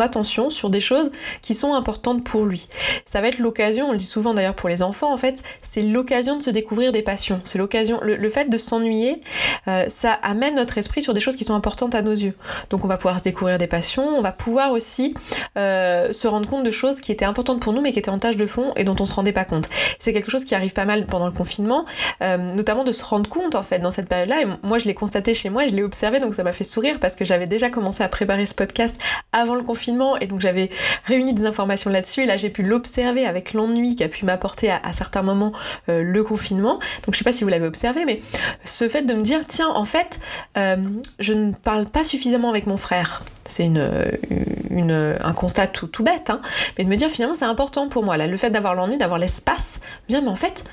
attention 0.00 0.50
sur 0.50 0.70
des 0.70 0.80
choses 0.80 1.10
qui 1.42 1.54
sont 1.54 1.74
importantes 1.74 2.24
pour 2.24 2.44
lui. 2.44 2.68
Ça 3.06 3.20
va 3.20 3.28
être 3.28 3.38
l'occasion, 3.38 3.88
on 3.88 3.92
le 3.92 3.98
dit 3.98 4.06
souvent 4.06 4.34
d'ailleurs 4.34 4.54
pour 4.54 4.68
les 4.68 4.82
enfants, 4.82 5.12
en 5.12 5.16
fait, 5.16 5.42
c'est 5.62 5.82
l'occasion 5.82 6.36
de 6.36 6.42
se 6.42 6.50
découvrir 6.50 6.92
des 6.92 7.02
passions. 7.02 7.40
C'est 7.44 7.58
l'occasion, 7.58 8.00
le, 8.02 8.30
fait 8.30 8.48
de 8.48 8.58
s'ennuyer, 8.58 9.20
euh, 9.68 9.86
ça 9.88 10.12
amène 10.22 10.54
notre 10.54 10.78
esprit 10.78 11.02
sur 11.02 11.14
des 11.14 11.20
choses 11.20 11.36
qui 11.36 11.44
sont 11.44 11.54
importantes 11.54 11.94
à 11.94 12.02
nos 12.02 12.12
yeux. 12.12 12.34
Donc 12.68 12.84
on 12.84 12.88
va 12.88 12.96
pouvoir 12.96 13.18
se 13.18 13.24
découvrir 13.24 13.58
des 13.58 13.66
passions, 13.66 14.06
on 14.06 14.20
va 14.20 14.32
pouvoir 14.32 14.72
aussi 14.72 15.14
euh, 15.56 16.12
se 16.12 16.28
rendre 16.28 16.48
compte 16.48 16.64
de 16.64 16.70
choses 16.70 17.00
qui 17.00 17.10
étaient 17.10 17.24
importantes 17.24 17.60
pour 17.60 17.72
nous 17.72 17.80
mais 17.80 17.92
qui 17.92 17.98
étaient 17.98 18.10
en 18.10 18.18
tâche 18.18 18.36
de 18.36 18.46
fond 18.46 18.72
et 18.76 18.84
dont 18.84 18.96
on 19.00 19.04
se 19.04 19.14
rendait 19.14 19.32
pas 19.32 19.44
compte. 19.44 19.68
C'est 19.98 20.12
quelque 20.12 20.30
chose 20.30 20.44
qui 20.44 20.54
arrive 20.54 20.72
pas 20.72 20.84
mal 20.84 20.99
pendant 21.06 21.26
le 21.26 21.32
confinement, 21.32 21.84
euh, 22.22 22.36
notamment 22.36 22.84
de 22.84 22.92
se 22.92 23.04
rendre 23.04 23.28
compte 23.28 23.54
en 23.54 23.62
fait 23.62 23.78
dans 23.78 23.90
cette 23.90 24.08
période-là. 24.08 24.42
Et 24.42 24.46
moi, 24.62 24.78
je 24.78 24.86
l'ai 24.86 24.94
constaté 24.94 25.34
chez 25.34 25.50
moi, 25.50 25.66
je 25.66 25.74
l'ai 25.74 25.82
observé, 25.82 26.18
donc 26.18 26.34
ça 26.34 26.42
m'a 26.42 26.52
fait 26.52 26.64
sourire 26.64 26.98
parce 27.00 27.16
que 27.16 27.24
j'avais 27.24 27.46
déjà 27.46 27.70
commencé 27.70 28.02
à 28.02 28.08
préparer 28.08 28.46
ce 28.46 28.54
podcast 28.54 28.96
avant 29.32 29.54
le 29.54 29.62
confinement 29.62 30.16
et 30.18 30.26
donc 30.26 30.40
j'avais 30.40 30.70
réuni 31.04 31.34
des 31.34 31.46
informations 31.46 31.90
là-dessus. 31.90 32.22
Et 32.22 32.26
là, 32.26 32.36
j'ai 32.36 32.50
pu 32.50 32.62
l'observer 32.62 33.26
avec 33.26 33.52
l'ennui 33.52 33.94
qui 33.94 34.04
a 34.04 34.08
pu 34.08 34.24
m'apporter 34.24 34.70
à, 34.70 34.92
certains 34.92 35.22
moments 35.22 35.52
euh, 35.88 36.02
le 36.02 36.22
confinement. 36.22 36.78
Donc, 37.04 37.14
je 37.14 37.18
sais 37.18 37.24
pas 37.24 37.32
si 37.32 37.44
vous 37.44 37.50
l'avez 37.50 37.66
observé, 37.66 38.04
mais 38.04 38.20
ce 38.64 38.88
fait 38.88 39.02
de 39.02 39.14
me 39.14 39.22
dire, 39.22 39.40
tiens, 39.46 39.68
en 39.68 39.84
fait, 39.84 40.20
euh, 40.56 40.76
je 41.18 41.32
ne 41.32 41.52
parle 41.52 41.86
pas 41.86 42.04
suffisamment 42.04 42.50
avec 42.50 42.66
mon 42.66 42.76
frère. 42.76 43.22
C'est 43.50 43.66
une, 43.66 45.16
un 45.20 45.32
constat 45.32 45.66
tout, 45.66 46.02
bête, 46.02 46.30
hein, 46.30 46.40
mais 46.78 46.84
de 46.84 46.88
me 46.88 46.96
dire 46.96 47.08
finalement 47.08 47.34
c'est 47.34 47.44
important 47.44 47.88
pour 47.88 48.04
moi. 48.04 48.16
Le 48.16 48.36
fait 48.36 48.50
d'avoir 48.50 48.74
l'ennui, 48.74 48.96
d'avoir 48.98 49.18
l'espace, 49.18 49.80
bien, 50.08 50.20
mais 50.20 50.28
en 50.28 50.36
fait, 50.36 50.64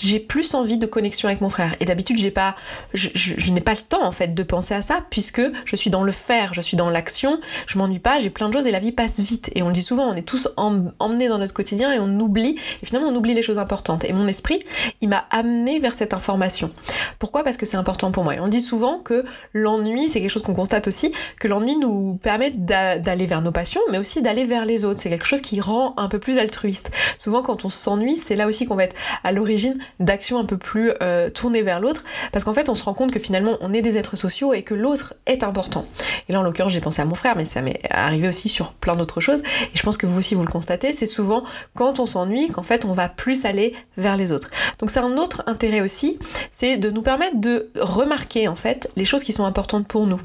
j'ai 0.00 0.18
plus 0.18 0.54
envie 0.54 0.78
de 0.78 0.86
connexion 0.86 1.28
avec 1.28 1.40
mon 1.40 1.50
frère. 1.50 1.76
Et 1.78 1.84
d'habitude, 1.84 2.18
j'ai 2.18 2.30
pas, 2.30 2.56
je, 2.94 3.50
n'ai 3.52 3.60
pas 3.60 3.72
le 3.72 3.80
temps 3.80 4.04
en 4.04 4.12
fait 4.12 4.34
de 4.34 4.42
penser 4.42 4.74
à 4.74 4.82
ça 4.82 5.04
puisque 5.10 5.42
je 5.64 5.76
suis 5.76 5.90
dans 5.90 6.02
le 6.02 6.10
faire, 6.10 6.54
je 6.54 6.60
suis 6.60 6.76
dans 6.76 6.90
l'action, 6.90 7.38
je 7.66 7.78
m'ennuie 7.78 7.98
pas, 7.98 8.18
j'ai 8.18 8.30
plein 8.30 8.48
de 8.48 8.54
choses 8.54 8.66
et 8.66 8.72
la 8.72 8.80
vie 8.80 8.92
passe 8.92 9.20
vite. 9.20 9.50
Et 9.54 9.62
on 9.62 9.68
le 9.68 9.74
dit 9.74 9.82
souvent, 9.82 10.04
on 10.10 10.14
est 10.14 10.26
tous 10.26 10.48
emmenés 10.56 11.28
dans 11.28 11.38
notre 11.38 11.52
quotidien 11.52 11.92
et 11.92 11.98
on 11.98 12.18
oublie, 12.18 12.56
et 12.82 12.86
finalement 12.86 13.08
on 13.08 13.14
oublie 13.14 13.34
les 13.34 13.42
choses 13.42 13.58
importantes. 13.58 14.04
Et 14.04 14.12
mon 14.12 14.26
esprit, 14.26 14.60
il 15.00 15.10
m'a 15.10 15.26
amené 15.30 15.78
vers 15.78 15.94
cette 15.94 16.14
information. 16.14 16.70
Pourquoi? 17.18 17.44
Parce 17.44 17.58
que 17.58 17.66
c'est 17.66 17.76
important 17.76 18.10
pour 18.10 18.24
moi. 18.24 18.34
Et 18.34 18.40
on 18.40 18.48
dit 18.48 18.62
souvent 18.62 18.98
que 18.98 19.24
l'ennui, 19.52 20.08
c'est 20.08 20.20
quelque 20.20 20.30
chose 20.30 20.42
qu'on 20.42 20.54
constate 20.54 20.88
aussi, 20.88 21.12
que 21.38 21.46
l'ennui 21.46 21.76
nous 21.76 22.18
permet 22.22 22.50
d'aller 22.50 23.26
vers 23.26 23.42
nos 23.42 23.52
passions, 23.52 23.82
mais 23.90 23.98
aussi 23.98 24.22
d'aller 24.22 24.44
vers 24.44 24.64
les 24.64 24.86
autres. 24.86 24.98
C'est 24.98 25.10
quelque 25.10 25.26
chose 25.26 25.42
qui 25.42 25.60
rend 25.60 25.92
un 25.98 26.08
peu 26.08 26.18
plus 26.18 26.38
altruiste. 26.38 26.90
Souvent, 27.18 27.42
quand 27.42 27.66
on 27.66 27.70
s'ennuie, 27.70 28.16
c'est 28.16 28.36
là 28.36 28.46
aussi 28.46 28.64
qu'on 28.64 28.76
va 28.76 28.84
être 28.84 28.96
à 29.24 29.32
l'origine 29.32 29.78
d'action 29.98 30.38
un 30.38 30.44
peu 30.44 30.56
plus 30.56 30.92
euh, 31.02 31.30
tournée 31.30 31.62
vers 31.62 31.80
l'autre, 31.80 32.04
parce 32.32 32.44
qu'en 32.44 32.52
fait 32.52 32.68
on 32.68 32.74
se 32.74 32.84
rend 32.84 32.94
compte 32.94 33.12
que 33.12 33.18
finalement 33.18 33.56
on 33.60 33.72
est 33.72 33.82
des 33.82 33.96
êtres 33.96 34.16
sociaux 34.16 34.52
et 34.54 34.62
que 34.62 34.74
l'autre 34.74 35.14
est 35.26 35.42
important. 35.42 35.84
Et 36.28 36.32
là 36.32 36.40
en 36.40 36.42
l'occurrence 36.42 36.72
j'ai 36.72 36.80
pensé 36.80 37.02
à 37.02 37.04
mon 37.04 37.14
frère, 37.14 37.36
mais 37.36 37.44
ça 37.44 37.62
m'est 37.62 37.80
arrivé 37.90 38.28
aussi 38.28 38.48
sur 38.48 38.72
plein 38.72 38.96
d'autres 38.96 39.20
choses, 39.20 39.40
et 39.40 39.76
je 39.76 39.82
pense 39.82 39.96
que 39.96 40.06
vous 40.06 40.18
aussi 40.18 40.34
vous 40.34 40.44
le 40.44 40.50
constatez, 40.50 40.92
c'est 40.92 41.06
souvent 41.06 41.44
quand 41.74 42.00
on 42.00 42.06
s'ennuie 42.06 42.48
qu'en 42.48 42.62
fait 42.62 42.84
on 42.84 42.92
va 42.92 43.08
plus 43.08 43.44
aller 43.44 43.74
vers 43.96 44.16
les 44.16 44.32
autres. 44.32 44.50
Donc 44.78 44.90
c'est 44.90 45.00
un 45.00 45.16
autre 45.16 45.42
intérêt 45.46 45.80
aussi, 45.80 46.18
c'est 46.52 46.76
de 46.76 46.90
nous 46.90 47.02
permettre 47.02 47.40
de 47.40 47.70
remarquer 47.80 48.48
en 48.48 48.56
fait 48.56 48.90
les 48.96 49.04
choses 49.04 49.24
qui 49.24 49.32
sont 49.32 49.44
importantes 49.44 49.86
pour 49.86 50.06
nous 50.06 50.20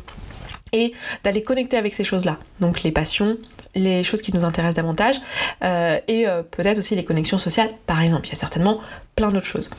et 0.72 0.93
d'aller 1.24 1.43
connecter 1.43 1.77
avec 1.77 1.93
ces 1.93 2.03
choses-là. 2.03 2.38
Donc 2.60 2.84
les 2.84 2.91
passions, 2.91 3.38
les 3.75 4.03
choses 4.03 4.22
qui 4.22 4.34
nous 4.34 4.46
intéressent 4.46 4.75
davantage 4.75 5.17
euh, 5.63 6.00
et 6.08 6.27
euh, 6.27 6.41
peut-être 6.44 6.79
aussi 6.79 6.96
les 6.96 7.03
connexions 7.03 7.38
sociales 7.38 7.70
par 7.86 8.01
exemple. 8.01 8.27
Il 8.27 8.29
y 8.29 8.34
a 8.34 8.38
certainement 8.38 8.79
plein 9.15 9.32
d'autres 9.32 9.46
choses. 9.46 9.70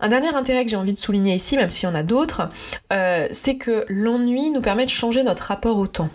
Un 0.00 0.08
dernier 0.08 0.34
intérêt 0.34 0.64
que 0.64 0.70
j'ai 0.70 0.76
envie 0.76 0.92
de 0.92 0.98
souligner 0.98 1.34
ici, 1.34 1.56
même 1.56 1.70
s'il 1.70 1.88
y 1.88 1.92
en 1.92 1.94
a 1.94 2.02
d'autres, 2.02 2.48
euh, 2.92 3.26
c'est 3.30 3.56
que 3.56 3.84
l'ennui 3.88 4.50
nous 4.50 4.60
permet 4.60 4.84
de 4.84 4.90
changer 4.90 5.22
notre 5.22 5.44
rapport 5.44 5.76
au 5.76 5.86
temps. 5.86 6.08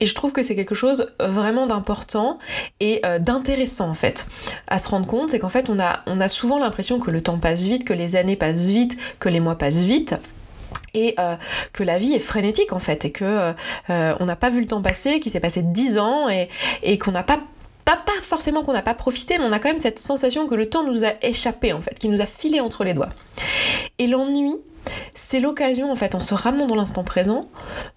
Et 0.00 0.06
je 0.06 0.14
trouve 0.14 0.32
que 0.32 0.44
c'est 0.44 0.54
quelque 0.54 0.76
chose 0.76 1.12
vraiment 1.18 1.66
d'important 1.66 2.38
et 2.78 3.02
d'intéressant 3.18 3.90
en 3.90 3.94
fait 3.94 4.24
à 4.68 4.78
se 4.78 4.88
rendre 4.88 5.08
compte, 5.08 5.30
c'est 5.30 5.40
qu'en 5.40 5.48
fait 5.48 5.68
on 5.68 5.80
a, 5.80 6.04
on 6.06 6.20
a 6.20 6.28
souvent 6.28 6.60
l'impression 6.60 7.00
que 7.00 7.10
le 7.10 7.20
temps 7.20 7.38
passe 7.38 7.62
vite, 7.62 7.84
que 7.84 7.92
les 7.92 8.14
années 8.14 8.36
passent 8.36 8.68
vite, 8.68 8.96
que 9.18 9.28
les 9.28 9.40
mois 9.40 9.58
passent 9.58 9.82
vite 9.82 10.14
et 11.06 11.14
euh, 11.18 11.36
que 11.72 11.82
la 11.82 11.98
vie 11.98 12.14
est 12.14 12.18
frénétique 12.20 12.72
en 12.72 12.78
fait 12.78 13.04
et 13.04 13.12
que 13.12 13.52
euh, 13.90 14.14
on 14.20 14.26
n'a 14.26 14.36
pas 14.36 14.50
vu 14.50 14.60
le 14.60 14.66
temps 14.66 14.82
passer, 14.82 15.20
qu'il 15.20 15.32
s'est 15.32 15.40
passé 15.40 15.62
dix 15.62 15.98
ans 15.98 16.28
et, 16.28 16.48
et 16.82 16.98
qu'on 16.98 17.12
n'a 17.12 17.22
pas 17.22 17.38
forcément 18.28 18.62
qu'on 18.62 18.72
n'a 18.72 18.82
pas 18.82 18.94
profité, 18.94 19.38
mais 19.38 19.44
on 19.44 19.52
a 19.52 19.58
quand 19.58 19.68
même 19.68 19.78
cette 19.78 19.98
sensation 19.98 20.46
que 20.46 20.54
le 20.54 20.68
temps 20.68 20.84
nous 20.84 21.04
a 21.04 21.12
échappé 21.22 21.72
en 21.72 21.80
fait, 21.80 21.98
qui 21.98 22.08
nous 22.08 22.20
a 22.20 22.26
filé 22.26 22.60
entre 22.60 22.84
les 22.84 22.94
doigts. 22.94 23.08
Et 23.98 24.06
l'ennui, 24.06 24.54
c'est 25.14 25.40
l'occasion 25.40 25.90
en 25.90 25.96
fait, 25.96 26.14
en 26.14 26.20
se 26.20 26.34
ramenant 26.34 26.66
dans 26.66 26.74
l'instant 26.74 27.04
présent, 27.04 27.48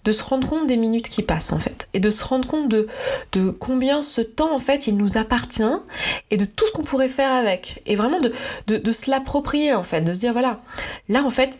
de 0.04 0.12
se 0.12 0.22
rendre 0.24 0.48
compte 0.48 0.66
des 0.66 0.76
minutes 0.76 1.08
qui 1.08 1.22
passent 1.22 1.52
en 1.52 1.58
fait, 1.58 1.88
et 1.94 2.00
de 2.00 2.10
se 2.10 2.24
rendre 2.24 2.48
compte 2.48 2.68
de, 2.68 2.88
de 3.32 3.50
combien 3.50 4.02
ce 4.02 4.20
temps 4.20 4.54
en 4.54 4.58
fait 4.58 4.86
il 4.86 4.96
nous 4.96 5.16
appartient 5.16 5.62
et 6.30 6.36
de 6.36 6.44
tout 6.44 6.66
ce 6.66 6.72
qu'on 6.72 6.82
pourrait 6.82 7.08
faire 7.08 7.32
avec, 7.32 7.82
et 7.86 7.94
vraiment 7.94 8.20
de, 8.20 8.32
de, 8.66 8.76
de 8.76 8.92
se 8.92 9.10
l'approprier 9.10 9.74
en 9.74 9.82
fait, 9.82 10.00
de 10.00 10.12
se 10.12 10.20
dire 10.20 10.32
voilà, 10.32 10.60
là 11.08 11.22
en 11.24 11.30
fait 11.30 11.58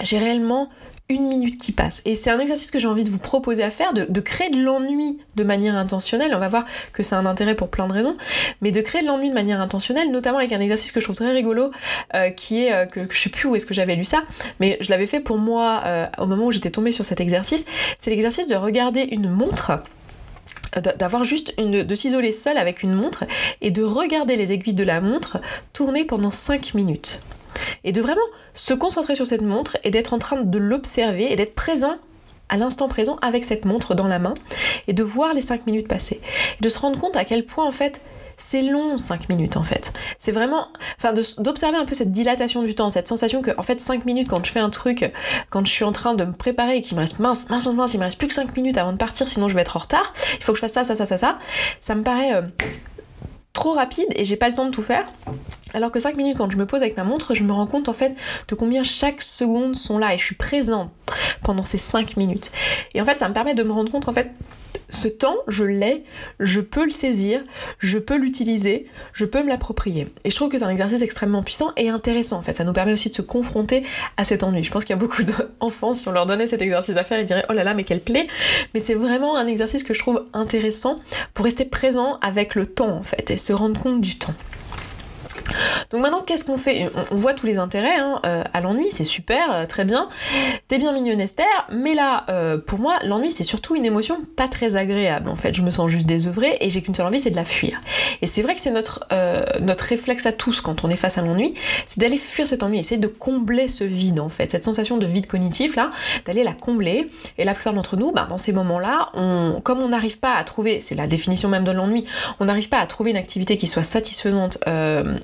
j'ai 0.00 0.18
réellement 0.18 0.70
une 1.08 1.28
minute 1.28 1.58
qui 1.58 1.72
passe. 1.72 2.00
Et 2.04 2.14
c'est 2.14 2.30
un 2.30 2.38
exercice 2.38 2.70
que 2.70 2.78
j'ai 2.78 2.88
envie 2.88 3.04
de 3.04 3.10
vous 3.10 3.18
proposer 3.18 3.62
à 3.62 3.70
faire, 3.70 3.92
de, 3.92 4.20
créer 4.20 4.50
de 4.50 4.58
l'ennui 4.58 5.18
de 5.36 5.44
manière 5.44 5.74
intentionnelle. 5.76 6.32
On 6.34 6.38
va 6.38 6.48
voir 6.48 6.64
que 6.92 7.02
c'est 7.02 7.14
un 7.14 7.26
intérêt 7.26 7.54
pour 7.54 7.68
plein 7.68 7.86
de 7.86 7.92
raisons, 7.92 8.14
mais 8.60 8.70
de 8.70 8.80
créer 8.80 9.02
de 9.02 9.06
l'ennui 9.06 9.28
de 9.28 9.34
manière 9.34 9.60
intentionnelle, 9.60 10.10
notamment 10.10 10.38
avec 10.38 10.52
un 10.52 10.60
exercice 10.60 10.92
que 10.92 11.00
je 11.00 11.04
trouve 11.04 11.16
très 11.16 11.32
rigolo, 11.32 11.70
euh, 12.14 12.30
qui 12.30 12.64
est, 12.64 12.72
euh, 12.72 12.86
que, 12.86 13.00
je 13.10 13.18
sais 13.18 13.30
plus 13.30 13.48
où 13.48 13.56
est-ce 13.56 13.66
que 13.66 13.74
j'avais 13.74 13.94
lu 13.94 14.04
ça, 14.04 14.22
mais 14.60 14.78
je 14.80 14.90
l'avais 14.90 15.06
fait 15.06 15.20
pour 15.20 15.38
moi 15.38 15.82
euh, 15.84 16.06
au 16.18 16.26
moment 16.26 16.46
où 16.46 16.52
j'étais 16.52 16.70
tombée 16.70 16.92
sur 16.92 17.04
cet 17.04 17.20
exercice. 17.20 17.64
C'est 17.98 18.10
l'exercice 18.10 18.46
de 18.46 18.54
regarder 18.54 19.02
une 19.10 19.28
montre 19.28 19.82
d'avoir 20.98 21.22
juste 21.22 21.52
une, 21.58 21.82
de 21.82 21.94
s'isoler 21.94 22.32
seul 22.32 22.56
avec 22.56 22.82
une 22.82 22.94
montre 22.94 23.24
et 23.60 23.70
de 23.70 23.82
regarder 23.82 24.36
les 24.36 24.52
aiguilles 24.52 24.72
de 24.72 24.84
la 24.84 25.02
montre 25.02 25.38
tourner 25.74 26.06
pendant 26.06 26.30
5 26.30 26.72
minutes 26.72 27.20
et 27.84 27.92
de 27.92 28.00
vraiment 28.00 28.20
se 28.54 28.74
concentrer 28.74 29.14
sur 29.14 29.26
cette 29.26 29.42
montre 29.42 29.76
et 29.84 29.90
d'être 29.90 30.12
en 30.12 30.18
train 30.18 30.42
de 30.42 30.58
l'observer 30.58 31.32
et 31.32 31.36
d'être 31.36 31.54
présent 31.54 31.96
à 32.48 32.56
l'instant 32.56 32.86
présent 32.86 33.16
avec 33.22 33.44
cette 33.44 33.64
montre 33.64 33.94
dans 33.94 34.06
la 34.06 34.18
main 34.18 34.34
et 34.86 34.92
de 34.92 35.02
voir 35.02 35.32
les 35.32 35.40
5 35.40 35.66
minutes 35.66 35.88
passer. 35.88 36.20
Et 36.58 36.62
de 36.62 36.68
se 36.68 36.78
rendre 36.78 36.98
compte 36.98 37.16
à 37.16 37.24
quel 37.24 37.46
point 37.46 37.66
en 37.66 37.72
fait 37.72 38.00
c'est 38.36 38.62
long 38.62 38.98
5 38.98 39.28
minutes 39.28 39.56
en 39.56 39.62
fait. 39.62 39.92
C'est 40.18 40.32
vraiment, 40.32 40.68
enfin 40.98 41.12
d'observer 41.38 41.78
un 41.78 41.84
peu 41.84 41.94
cette 41.94 42.12
dilatation 42.12 42.62
du 42.62 42.74
temps, 42.74 42.90
cette 42.90 43.08
sensation 43.08 43.40
que 43.40 43.50
en 43.56 43.62
fait 43.62 43.80
5 43.80 44.04
minutes 44.04 44.28
quand 44.28 44.44
je 44.44 44.50
fais 44.50 44.60
un 44.60 44.70
truc, 44.70 45.10
quand 45.50 45.64
je 45.64 45.72
suis 45.72 45.84
en 45.84 45.92
train 45.92 46.14
de 46.14 46.24
me 46.24 46.32
préparer 46.32 46.76
et 46.76 46.80
qu'il 46.82 46.96
me 46.96 47.00
reste 47.00 47.18
mince, 47.18 47.48
mince, 47.48 47.66
mince, 47.66 47.94
il 47.94 47.98
me 47.98 48.04
reste 48.04 48.18
plus 48.18 48.28
que 48.28 48.34
5 48.34 48.54
minutes 48.56 48.78
avant 48.78 48.92
de 48.92 48.98
partir 48.98 49.28
sinon 49.28 49.48
je 49.48 49.54
vais 49.54 49.62
être 49.62 49.76
en 49.76 49.80
retard, 49.80 50.12
il 50.38 50.44
faut 50.44 50.52
que 50.52 50.58
je 50.58 50.62
fasse 50.62 50.72
ça, 50.72 50.84
ça, 50.84 50.94
ça, 50.94 51.06
ça, 51.06 51.16
ça, 51.16 51.38
ça 51.80 51.94
me 51.94 52.02
paraît 52.02 52.34
euh, 52.34 52.42
trop 53.52 53.72
rapide 53.72 54.08
et 54.16 54.24
j'ai 54.24 54.36
pas 54.36 54.48
le 54.48 54.54
temps 54.54 54.66
de 54.66 54.70
tout 54.70 54.82
faire. 54.82 55.10
Alors 55.74 55.90
que 55.90 55.98
5 55.98 56.16
minutes, 56.16 56.36
quand 56.36 56.50
je 56.50 56.56
me 56.56 56.66
pose 56.66 56.82
avec 56.82 56.96
ma 56.96 57.04
montre, 57.04 57.34
je 57.34 57.44
me 57.44 57.52
rends 57.52 57.66
compte 57.66 57.88
en 57.88 57.92
fait 57.92 58.14
de 58.48 58.54
combien 58.54 58.82
chaque 58.82 59.22
seconde 59.22 59.76
sont 59.76 59.98
là 59.98 60.14
et 60.14 60.18
je 60.18 60.24
suis 60.24 60.34
présente 60.34 60.90
pendant 61.42 61.64
ces 61.64 61.78
5 61.78 62.16
minutes. 62.16 62.50
Et 62.94 63.00
en 63.00 63.04
fait, 63.04 63.18
ça 63.18 63.28
me 63.28 63.34
permet 63.34 63.54
de 63.54 63.62
me 63.62 63.72
rendre 63.72 63.90
compte 63.90 64.08
en 64.08 64.12
fait 64.12 64.30
ce 64.92 65.08
temps, 65.08 65.36
je 65.48 65.64
l'ai, 65.64 66.04
je 66.38 66.60
peux 66.60 66.84
le 66.84 66.90
saisir, 66.90 67.42
je 67.78 67.98
peux 67.98 68.16
l'utiliser, 68.16 68.86
je 69.12 69.24
peux 69.24 69.42
me 69.42 69.48
l'approprier. 69.48 70.08
Et 70.24 70.30
je 70.30 70.36
trouve 70.36 70.50
que 70.50 70.58
c'est 70.58 70.64
un 70.64 70.70
exercice 70.70 71.00
extrêmement 71.02 71.42
puissant 71.42 71.72
et 71.76 71.88
intéressant. 71.88 72.36
En 72.36 72.42
fait, 72.42 72.52
ça 72.52 72.64
nous 72.64 72.74
permet 72.74 72.92
aussi 72.92 73.08
de 73.08 73.14
se 73.14 73.22
confronter 73.22 73.84
à 74.16 74.24
cet 74.24 74.42
ennui. 74.42 74.62
Je 74.62 74.70
pense 74.70 74.84
qu'il 74.84 74.94
y 74.94 74.98
a 74.98 75.00
beaucoup 75.00 75.22
d'enfants, 75.22 75.94
si 75.94 76.06
on 76.08 76.12
leur 76.12 76.26
donnait 76.26 76.46
cet 76.46 76.60
exercice 76.60 76.96
à 76.96 77.04
faire, 77.04 77.18
ils 77.18 77.26
diraient 77.26 77.46
oh 77.48 77.54
là 77.54 77.64
là, 77.64 77.74
mais 77.74 77.84
quelle 77.84 78.02
plaie 78.02 78.26
Mais 78.74 78.80
c'est 78.80 78.94
vraiment 78.94 79.36
un 79.36 79.46
exercice 79.46 79.82
que 79.82 79.94
je 79.94 79.98
trouve 79.98 80.24
intéressant 80.34 81.00
pour 81.32 81.46
rester 81.46 81.64
présent 81.64 82.18
avec 82.20 82.54
le 82.54 82.66
temps 82.66 82.96
en 82.96 83.02
fait 83.02 83.30
et 83.30 83.36
se 83.36 83.52
rendre 83.52 83.80
compte 83.80 84.00
du 84.00 84.18
temps. 84.18 84.34
Donc 85.92 86.00
maintenant, 86.00 86.22
qu'est-ce 86.22 86.44
qu'on 86.44 86.56
fait? 86.56 86.88
On, 87.10 87.16
voit 87.16 87.34
tous 87.34 87.44
les 87.44 87.58
intérêts 87.58 87.96
hein, 87.96 88.20
euh, 88.24 88.42
à 88.54 88.60
l'ennui, 88.62 88.86
c'est 88.90 89.04
super, 89.04 89.52
euh, 89.52 89.66
très 89.66 89.84
bien. 89.84 90.08
T'es 90.66 90.78
bien 90.78 90.92
mignonne 90.92 91.20
Esther, 91.20 91.46
mais 91.70 91.92
là, 91.92 92.24
euh, 92.30 92.56
pour 92.56 92.78
moi, 92.78 92.98
l'ennui, 93.04 93.30
c'est 93.30 93.44
surtout 93.44 93.76
une 93.76 93.84
émotion 93.84 94.22
pas 94.36 94.48
très 94.48 94.74
agréable. 94.76 95.28
En 95.28 95.36
fait, 95.36 95.54
je 95.54 95.60
me 95.60 95.68
sens 95.68 95.90
juste 95.90 96.06
désœuvrée 96.06 96.56
et 96.60 96.70
j'ai 96.70 96.80
qu'une 96.80 96.94
seule 96.94 97.06
envie, 97.06 97.20
c'est 97.20 97.30
de 97.30 97.36
la 97.36 97.44
fuir. 97.44 97.78
Et 98.22 98.26
c'est 98.26 98.40
vrai 98.40 98.54
que 98.54 98.60
c'est 98.60 98.70
notre, 98.70 99.06
notre 99.60 99.84
réflexe 99.84 100.24
à 100.24 100.32
tous 100.32 100.62
quand 100.62 100.84
on 100.84 100.88
est 100.88 100.96
face 100.96 101.18
à 101.18 101.22
l'ennui, 101.22 101.54
c'est 101.86 102.00
d'aller 102.00 102.16
fuir 102.16 102.46
cet 102.46 102.62
ennui, 102.62 102.78
essayer 102.78 103.00
de 103.00 103.06
combler 103.06 103.68
ce 103.68 103.84
vide, 103.84 104.20
en 104.20 104.30
fait, 104.30 104.50
cette 104.50 104.64
sensation 104.64 104.96
de 104.96 105.06
vide 105.06 105.26
cognitif, 105.26 105.76
là, 105.76 105.90
d'aller 106.24 106.42
la 106.42 106.54
combler. 106.54 107.08
Et 107.36 107.44
la 107.44 107.52
plupart 107.52 107.74
d'entre 107.74 107.96
nous, 107.96 108.12
bah, 108.12 108.26
dans 108.28 108.38
ces 108.38 108.52
moments-là, 108.52 109.10
on, 109.12 109.60
comme 109.62 109.80
on 109.80 109.88
n'arrive 109.88 110.18
pas 110.18 110.36
à 110.36 110.44
trouver, 110.44 110.80
c'est 110.80 110.94
la 110.94 111.06
définition 111.06 111.50
même 111.50 111.64
de 111.64 111.72
l'ennui, 111.72 112.06
on 112.40 112.46
n'arrive 112.46 112.70
pas 112.70 112.78
à 112.78 112.86
trouver 112.86 113.10
une 113.10 113.16
activité 113.18 113.58
qui 113.58 113.66
soit 113.66 113.82
satisfaisante, 113.82 114.58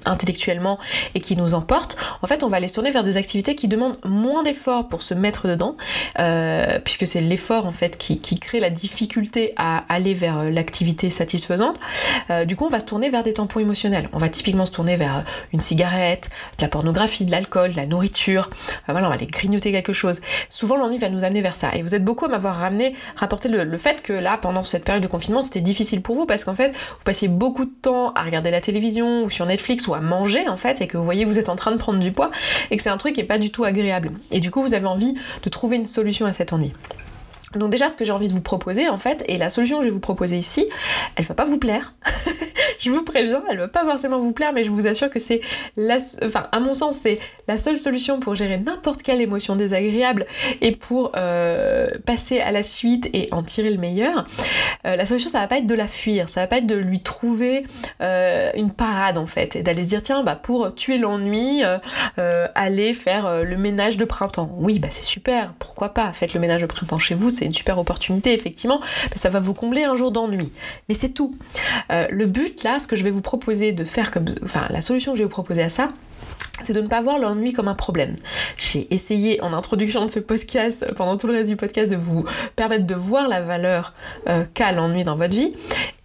intellectuellement 0.05 0.58
et 1.15 1.21
qui 1.21 1.37
nous 1.37 1.55
emporte, 1.55 1.97
en 2.23 2.27
fait, 2.27 2.43
on 2.43 2.49
va 2.49 2.57
aller 2.57 2.69
se 2.69 2.75
tourner 2.75 2.91
vers 2.91 3.05
des 3.05 3.17
activités 3.17 3.55
qui 3.55 3.69
demandent 3.69 3.99
moins 4.05 4.43
d'efforts 4.43 4.89
pour 4.89 5.03
se 5.03 5.15
mettre 5.15 5.49
dedans, 5.49 5.75
euh, 6.19 6.79
puisque 6.85 7.07
c'est 7.07 7.21
l'effort 7.21 7.67
en 7.67 7.73
fait 7.73 7.97
qui, 7.97 8.19
crée 8.39 8.61
la 8.61 8.71
difficulté 8.71 9.53
à 9.57 9.85
aller 9.89 10.15
vers 10.15 10.39
euh, 10.39 10.51
l'activité 10.51 11.11
satisfaisante. 11.11 11.77
Euh, 12.31 12.45
du 12.45 12.57
coup, 12.57 12.67
on 12.67 12.71
va 12.71 12.81
se 12.81 12.85
tourner 12.85 13.11
vers 13.11 13.23
des 13.23 13.35
tampons 13.35 13.61
émotionnels. 13.61 14.09
On 14.13 14.19
va 14.19 14.29
typiquement 14.29 14.65
se 14.65 14.71
tourner 14.71 14.97
vers 14.97 15.25
une 15.53 15.61
cigarette, 15.61 16.31
de 16.59 16.63
la 16.63 16.69
pornographie, 16.69 17.25
de 17.25 17.31
l'alcool, 17.31 17.73
de 17.73 17.77
la 17.77 17.87
nourriture. 17.87 18.49
voilà, 18.87 19.07
on 19.07 19.11
va 19.11 19.17
aller 19.17 19.27
grignoter 19.27 19.73
quelque 19.73 19.93
chose. 19.93 20.21
Souvent, 20.49 20.77
l'ennui 20.77 20.99
va 20.99 21.09
nous 21.09 21.25
amener 21.25 21.43
vers 21.43 21.57
ça. 21.57 21.75
Et 21.75 21.83
vous 21.83 21.95
êtes 21.95 22.05
beaucoup 22.05 22.27
à 22.27 22.29
m'avoir 22.29 22.57
ramené, 22.57 22.95
rapporté 23.17 23.49
le, 23.49 23.65
le 23.65 23.77
fait 23.77 24.03
que 24.03 24.13
là, 24.13 24.39
pendant 24.39 24.63
cette 24.63 24.85
période 24.85 25.03
de 25.03 25.09
confinement, 25.09 25.43
c'était 25.43 25.61
difficile 25.61 26.03
pour 26.03 26.15
vous 26.15 26.27
parce 26.27 26.45
qu'en 26.45 26.55
fait, 26.55 26.71
vous 26.71 27.05
passiez 27.05 27.29
beaucoup 27.29 27.65
de 27.65 27.71
temps 27.83 28.13
à 28.13 28.23
regarder 28.23 28.51
la 28.51 28.61
télévision 28.61 29.25
ou 29.25 29.31
sur 29.31 29.47
Netflix 29.47 29.87
ou 29.89 29.95
à 29.95 30.01
manger 30.01 30.48
en 30.49 30.57
fait 30.57 30.81
et 30.81 30.87
que 30.87 30.97
vous 30.97 31.05
voyez 31.05 31.25
vous 31.25 31.39
êtes 31.39 31.49
en 31.49 31.57
train 31.57 31.73
de 31.73 31.79
prendre 31.79 31.99
du 31.99 32.13
poids 32.13 32.31
et 32.71 32.77
que 32.77 32.83
c'est 32.83 32.91
un 32.91 32.97
truc 32.97 33.15
qui 33.15 33.21
est 33.21 33.25
pas 33.25 33.39
du 33.39 33.51
tout 33.51 33.65
agréable. 33.65 34.11
Et 34.31 34.41
du 34.41 34.51
coup 34.51 34.63
vous 34.63 34.75
avez 34.75 34.87
envie 34.87 35.15
de 35.43 35.49
trouver 35.49 35.77
une 35.77 35.87
solution 35.87 36.27
à 36.27 36.33
cet 36.33 36.53
ennui. 36.53 36.73
Donc 37.55 37.71
déjà 37.71 37.89
ce 37.89 37.97
que 37.97 38.05
j'ai 38.05 38.13
envie 38.13 38.29
de 38.29 38.33
vous 38.33 38.43
proposer 38.43 38.89
en 38.89 38.99
fait, 38.99 39.25
et 39.27 39.39
la 39.39 39.51
solution 39.51 39.79
que 39.79 39.85
je 39.85 39.89
vais 39.89 39.95
vous 39.95 40.01
proposer 40.01 40.37
ici, 40.37 40.67
elle 41.17 41.25
va 41.25 41.35
pas 41.35 41.45
vous 41.45 41.59
plaire. 41.59 41.95
je 42.79 42.91
vous 42.91 43.03
préviens, 43.03 43.43
elle 43.51 43.59
va 43.59 43.69
pas 43.69 43.85
forcément 43.85 44.19
vous 44.19 44.33
plaire, 44.33 44.53
mais 44.53 44.65
je 44.65 44.71
vous 44.71 44.87
assure 44.87 45.11
que 45.11 45.19
c'est 45.19 45.41
la, 45.77 45.99
enfin, 46.25 46.47
à 46.53 46.61
mon 46.61 46.75
sens, 46.75 46.97
c'est 47.03 47.19
la 47.47 47.59
seule 47.59 47.79
solution 47.79 48.21
pour 48.21 48.35
gérer 48.35 48.59
n'importe 48.59 49.03
quelle 49.03 49.21
émotion 49.21 49.57
désagréable 49.57 50.27
et 50.61 50.73
pour 50.73 51.13
euh, 51.17 51.87
passer 52.07 52.41
à 52.41 52.53
la 52.53 52.63
suite 52.63 53.09
et 53.13 53.29
en 53.33 53.43
tirer 53.43 53.71
le 53.71 53.79
meilleur. 53.79 54.27
Euh, 54.87 54.97
la 54.97 55.07
solution, 55.07 55.31
ça 55.31 55.41
va 55.41 55.49
pas 55.49 55.59
être 55.59 55.67
de 55.67 55.75
la 55.75 55.89
fuir, 55.89 56.29
ça 56.29 56.41
va 56.41 56.47
pas 56.47 56.59
être 56.59 56.67
de 56.67 56.77
lui 56.77 57.01
trouver 57.01 57.65
euh, 58.03 58.51
une 58.55 58.71
parade 58.71 59.19
en 59.19 59.27
fait, 59.27 59.57
et 59.57 59.63
d'aller 59.63 59.83
se 59.83 59.89
dire 59.89 60.03
tiens, 60.03 60.23
bah 60.23 60.37
pour 60.37 60.75
tuer 60.75 60.99
l'ennui, 60.99 61.63
aller 62.55 62.95
faire 62.95 63.45
le 63.45 63.57
ménage 63.57 63.97
de 63.97 64.05
printemps. 64.05 64.51
Oui, 64.59 64.79
bah 64.79 64.89
c'est 64.91 65.05
super, 65.05 65.53
pourquoi 65.59 65.95
pas, 65.95 66.13
faites 66.13 66.35
le 66.35 66.41
ménage 66.41 66.63
de 66.63 66.67
printemps 66.67 66.99
chez 66.99 67.15
vous, 67.15 67.31
c'est 67.31 67.45
une 67.45 67.55
super 67.55 67.79
opportunité 67.79 68.33
effectivement, 68.33 68.81
ça 69.15 69.31
va 69.31 69.41
vous 69.41 69.55
combler 69.55 69.85
un 69.85 69.97
jour 69.97 70.11
d'ennui. 70.11 70.53
Mais 70.89 70.95
c'est 70.95 71.11
tout. 71.11 71.35
le 71.91 72.27
but 72.27 72.63
là, 72.63 72.68
ce 72.79 72.87
que 72.87 72.97
je 72.97 73.05
vais 73.05 73.11
vous 73.11 73.23
proposer 73.23 73.73
de 73.73 73.85
faire 73.85 74.11
comme, 74.11 74.27
enfin 74.45 74.67
la 74.71 74.81
solution 74.81 75.13
que 75.13 75.19
je 75.19 75.23
vais 75.23 75.27
vous 75.27 75.31
proposer 75.31 75.63
à 75.63 75.69
ça, 75.69 75.91
c'est 76.63 76.73
de 76.73 76.81
ne 76.81 76.89
pas 76.89 77.01
voir 77.01 77.19
l'ennui 77.19 77.53
comme 77.53 77.69
un 77.69 77.75
problème. 77.75 78.15
J'ai 78.57 78.93
essayé 78.93 79.41
en 79.43 79.53
introduction 79.53 80.05
de 80.07 80.11
ce 80.11 80.19
podcast, 80.19 80.87
pendant 80.97 81.17
tout 81.17 81.27
le 81.27 81.35
reste 81.35 81.51
du 81.51 81.57
podcast, 81.57 81.91
de 81.91 81.97
vous 81.97 82.25
permettre 82.57 82.87
de 82.87 82.95
voir 82.95 83.29
la 83.29 83.41
valeur 83.41 83.93
euh, 84.29 84.45
qu'a 84.55 84.73
l'ennui 84.73 85.05
dans 85.05 85.17
votre 85.17 85.37
vie 85.37 85.51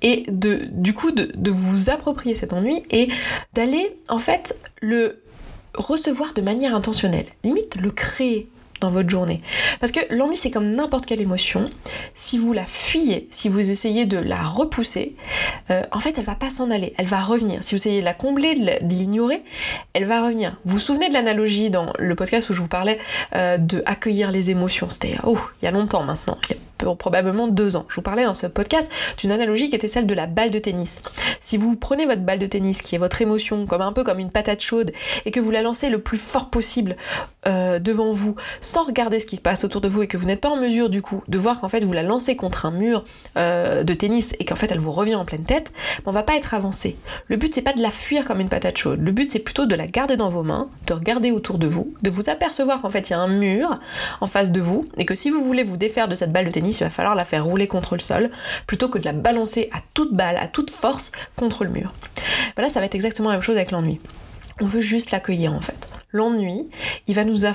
et 0.02 0.24
de, 0.30 0.60
du 0.72 0.94
coup 0.94 1.12
de, 1.12 1.32
de 1.36 1.52
vous 1.52 1.90
approprier 1.90 2.36
cet 2.36 2.54
ennui 2.54 2.84
et 2.92 3.10
d'aller 3.54 3.98
en 4.10 4.20
fait 4.20 4.58
le 4.82 5.20
recevoir 5.76 6.34
de 6.34 6.42
manière 6.42 6.76
intentionnelle, 6.76 7.26
limite 7.44 7.76
le 7.76 7.90
créer 7.90 8.48
dans 8.82 8.90
votre 8.90 9.10
journée. 9.10 9.42
Parce 9.80 9.92
que 9.92 10.00
l'ennui, 10.10 10.36
c'est 10.36 10.52
comme 10.52 10.70
n'importe 10.70 11.06
quelle 11.06 11.22
émotion. 11.22 11.70
Si 12.14 12.38
vous 12.38 12.54
la 12.54 12.66
fuyez, 12.66 13.28
si 13.32 13.50
vous 13.50 13.70
essayez 13.72 14.06
de 14.06 14.18
la 14.18 14.42
repousser, 14.42 15.16
euh, 15.70 15.84
en 15.92 16.00
fait, 16.00 16.18
elle 16.18 16.26
va 16.26 16.36
pas 16.36 16.50
s'en 16.50 16.70
aller, 16.72 16.94
elle 16.98 17.08
va 17.08 17.22
revenir. 17.22 17.64
Si 17.64 17.76
vous 17.76 17.82
essayez 17.82 18.02
de 18.02 18.06
la 18.06 18.14
combler, 18.14 18.56
de 18.56 18.94
l'ignorer, 18.94 19.44
elle 19.94 20.06
va 20.06 20.22
revenir. 20.22 20.58
Vous 20.66 20.76
vous 20.76 20.80
souvenez 20.80 21.10
de 21.10 21.14
l'analogie 21.14 21.70
dans 21.70 21.94
le 21.98 22.16
podcast 22.16 22.50
où 22.50 22.54
je 22.54 22.62
vous 22.62 22.68
parlais 22.68 23.00
euh, 23.36 23.58
de 23.58 23.82
accueillir 23.86 24.32
les 24.32 24.50
émotions? 24.50 24.90
C'était, 24.90 25.16
oh, 25.24 25.38
il 25.62 25.66
y 25.66 25.68
a 25.68 25.72
longtemps 25.72 26.04
maintenant, 26.04 26.38
probablement 26.98 27.48
deux 27.48 27.76
ans. 27.76 27.86
Je 27.90 27.96
vous 27.96 28.02
parlais 28.02 28.26
dans 28.26 28.34
ce 28.34 28.48
podcast 28.48 28.92
d'une 29.18 29.32
analogie 29.32 29.70
qui 29.70 29.76
était 29.76 29.88
celle 29.88 30.06
de 30.06 30.14
la 30.14 30.28
balle 30.28 30.52
de 30.52 30.60
tennis. 30.60 31.00
Si 31.40 31.58
vous 31.58 31.76
prenez 31.76 32.06
votre 32.06 32.22
balle 32.22 32.40
de 32.40 32.48
tennis, 32.48 32.82
qui 32.82 32.96
est 32.96 32.98
votre 32.98 33.22
émotion, 33.22 33.66
comme 33.66 33.82
un 33.82 33.94
peu 33.94 34.04
comme 34.04 34.20
une 34.20 34.32
patate 34.32 34.62
chaude, 34.62 34.92
et 35.26 35.32
que 35.32 35.40
vous 35.40 35.52
la 35.52 35.62
lancez 35.62 35.90
le 35.90 36.00
plus 36.00 36.18
fort 36.18 36.50
possible 36.50 36.96
euh, 37.48 37.80
devant 37.80 38.12
vous, 38.12 38.36
sans 38.62 38.84
regarder 38.84 39.20
ce 39.20 39.26
qui 39.26 39.36
se 39.36 39.42
passe 39.42 39.64
autour 39.64 39.82
de 39.82 39.88
vous, 39.88 40.04
et 40.04 40.08
que 40.08 40.18
vous 40.18 40.26
n'êtes 40.26 40.42
pas 40.42 40.50
en 40.50 40.56
mesure 40.56 40.90
du 40.90 41.02
coup 41.02 41.24
de 41.28 41.38
voir 41.38 41.60
qu'en 41.60 41.70
fait 41.70 41.84
vous 41.84 41.94
la 41.94 42.04
lancez 42.04 42.36
contre 42.36 42.66
un 42.66 42.72
mur 42.72 43.04
euh, 43.38 43.84
de 43.84 43.94
tennis 43.94 44.34
et 44.40 44.46
qu'en 44.46 44.56
fait 44.56 44.72
elle 44.72 44.80
vous 44.80 44.92
revient 44.92 45.16
en 45.16 45.26
pleine 45.26 45.44
tête, 45.44 45.72
on 46.06 46.12
va 46.12 46.24
pas 46.24 46.36
être 46.36 46.54
avancé. 46.54 46.98
Le 47.28 47.38
but 47.38 47.54
c'est 47.54 47.62
pas 47.62 47.74
de 47.74 47.82
la 47.82 47.92
fuir 47.92 48.26
comme 48.26 48.40
une 48.40 48.50
patate 48.50 48.78
chaude. 48.78 49.02
Le 49.02 49.12
but 49.12 49.30
c'est 49.30 49.40
plutôt 49.40 49.66
de 49.66 49.76
la 49.76 49.88
garder 49.88 50.18
dans 50.18 50.30
vos 50.30 50.44
mains, 50.44 50.70
de 50.88 50.94
regarder 50.94 51.32
autour 51.32 51.58
de 51.58 51.68
vous, 51.68 51.94
de 52.02 52.10
vous 52.10 52.30
apercevoir 52.30 52.82
qu'en 52.82 52.90
fait 52.90 53.10
il 53.10 53.14
y 53.14 53.16
a 53.16 53.20
un 53.20 53.28
mur 53.28 53.80
en 54.22 54.28
face 54.28 54.52
de 54.52 54.62
vous, 54.62 54.86
et 54.98 55.06
que 55.06 55.16
si 55.16 55.30
vous 55.30 55.44
voulez 55.44 55.64
vous 55.64 55.78
défaire 55.78 56.08
de 56.08 56.16
cette 56.16 56.32
balle 56.32 56.46
de 56.46 56.52
tennis, 56.52 56.73
il 56.80 56.84
va 56.84 56.90
falloir 56.90 57.16
la 57.16 57.26
faire 57.26 57.46
rouler 57.46 57.68
contre 57.68 57.96
le 57.96 58.02
sol 58.02 58.30
plutôt 58.68 58.90
que 58.90 58.98
de 58.98 59.06
la 59.06 59.14
balancer 59.14 59.70
à 59.74 59.80
toute 59.94 60.14
balle, 60.14 60.38
à 60.38 60.48
toute 60.48 60.70
force 60.70 61.12
contre 61.36 61.64
le 61.64 61.70
mur. 61.70 61.94
Voilà, 62.56 62.70
ça 62.70 62.80
va 62.80 62.86
être 62.86 62.96
exactement 62.96 63.30
la 63.30 63.36
même 63.36 63.44
chose 63.44 63.56
avec 63.56 63.72
l'ennui. 63.72 64.00
On 64.62 64.66
veut 64.66 64.82
juste 64.82 65.12
l'accueillir 65.12 65.54
en 65.54 65.62
fait 65.62 65.90
l'ennui, 66.14 66.70
il 67.08 67.16
va 67.16 67.26
nous, 67.26 67.46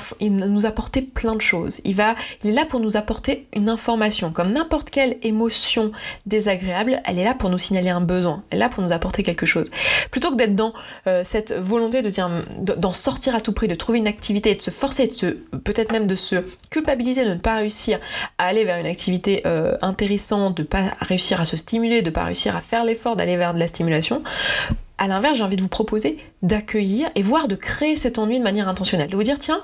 apporter 0.67 1.03
plein 1.03 1.35
de 1.35 1.41
choses. 1.41 1.81
Il, 1.85 1.95
va, 1.95 2.15
il 2.45 2.50
est 2.50 2.53
là 2.53 2.67
pour 2.67 2.81
nous 2.81 2.97
apporter 2.97 3.47
une 3.55 3.69
information. 3.69 4.31
Comme 4.31 4.53
n'importe 4.53 4.91
quelle 4.91 5.17
émotion 5.23 5.93
désagréable, 6.27 7.00
elle 7.07 7.19
est 7.19 7.25
là 7.25 7.35
pour 7.35 7.49
nous 7.50 7.59
signaler 7.59 7.91
un 7.91 8.00
besoin. 8.00 8.43
Elle 8.50 8.59
est 8.59 8.61
là 8.61 8.69
pour 8.69 8.83
nous 8.83 8.93
apporter 8.93 9.23
quelque 9.23 9.47
chose. 9.47 9.71
Plutôt 10.11 10.31
que 10.31 10.37
d'être 10.37 10.57
dans 10.57 10.75
euh, 11.07 11.23
cette 11.25 11.53
volonté 11.53 12.03
d'en 12.59 12.93
sortir 12.93 13.35
à 13.35 13.41
tout 13.41 13.53
prix, 13.53 13.69
de 13.69 13.75
trouver 13.75 13.99
une 13.99 14.09
activité, 14.09 14.55
de 14.55 14.61
se 14.61 14.71
forcer, 14.71 15.09
peut-être 15.65 15.93
même 15.93 16.07
de 16.07 16.17
se 16.17 16.37
culpabiliser 16.71 17.25
de 17.25 17.31
ne 17.31 17.38
pas 17.38 17.57
réussir 17.57 17.99
à 18.38 18.47
aller 18.47 18.65
vers 18.65 18.79
une 18.79 18.87
activité 18.87 19.43
euh, 19.47 19.77
intéressante, 19.83 20.57
de 20.57 20.62
ne 20.62 20.67
pas 20.67 20.85
réussir 21.00 21.41
à 21.41 21.45
se 21.45 21.57
stimuler, 21.57 22.03
de 22.03 22.11
ne 22.11 22.15
pas 22.15 22.25
réussir 22.25 22.57
à 22.57 22.61
faire 22.61 22.85
l'effort 22.85 23.17
d'aller 23.17 23.37
vers 23.37 23.55
de 23.55 23.59
la 23.59 23.69
stimulation, 23.69 24.23
à 24.99 25.07
l'inverse, 25.07 25.38
j'ai 25.38 25.45
envie 25.45 25.57
de 25.57 25.62
vous 25.62 25.69
proposer 25.69 26.19
d'accueillir 26.43 27.09
et 27.14 27.23
voire 27.23 27.49
de 27.49 27.55
créer 27.55 27.96
cet 27.96 28.18
ennui 28.18 28.38
de 28.38 28.44
manière 28.44 28.68
intentionnelle. 28.68 29.09
De 29.09 29.16
vous 29.16 29.22
dire, 29.22 29.38
tiens, 29.38 29.62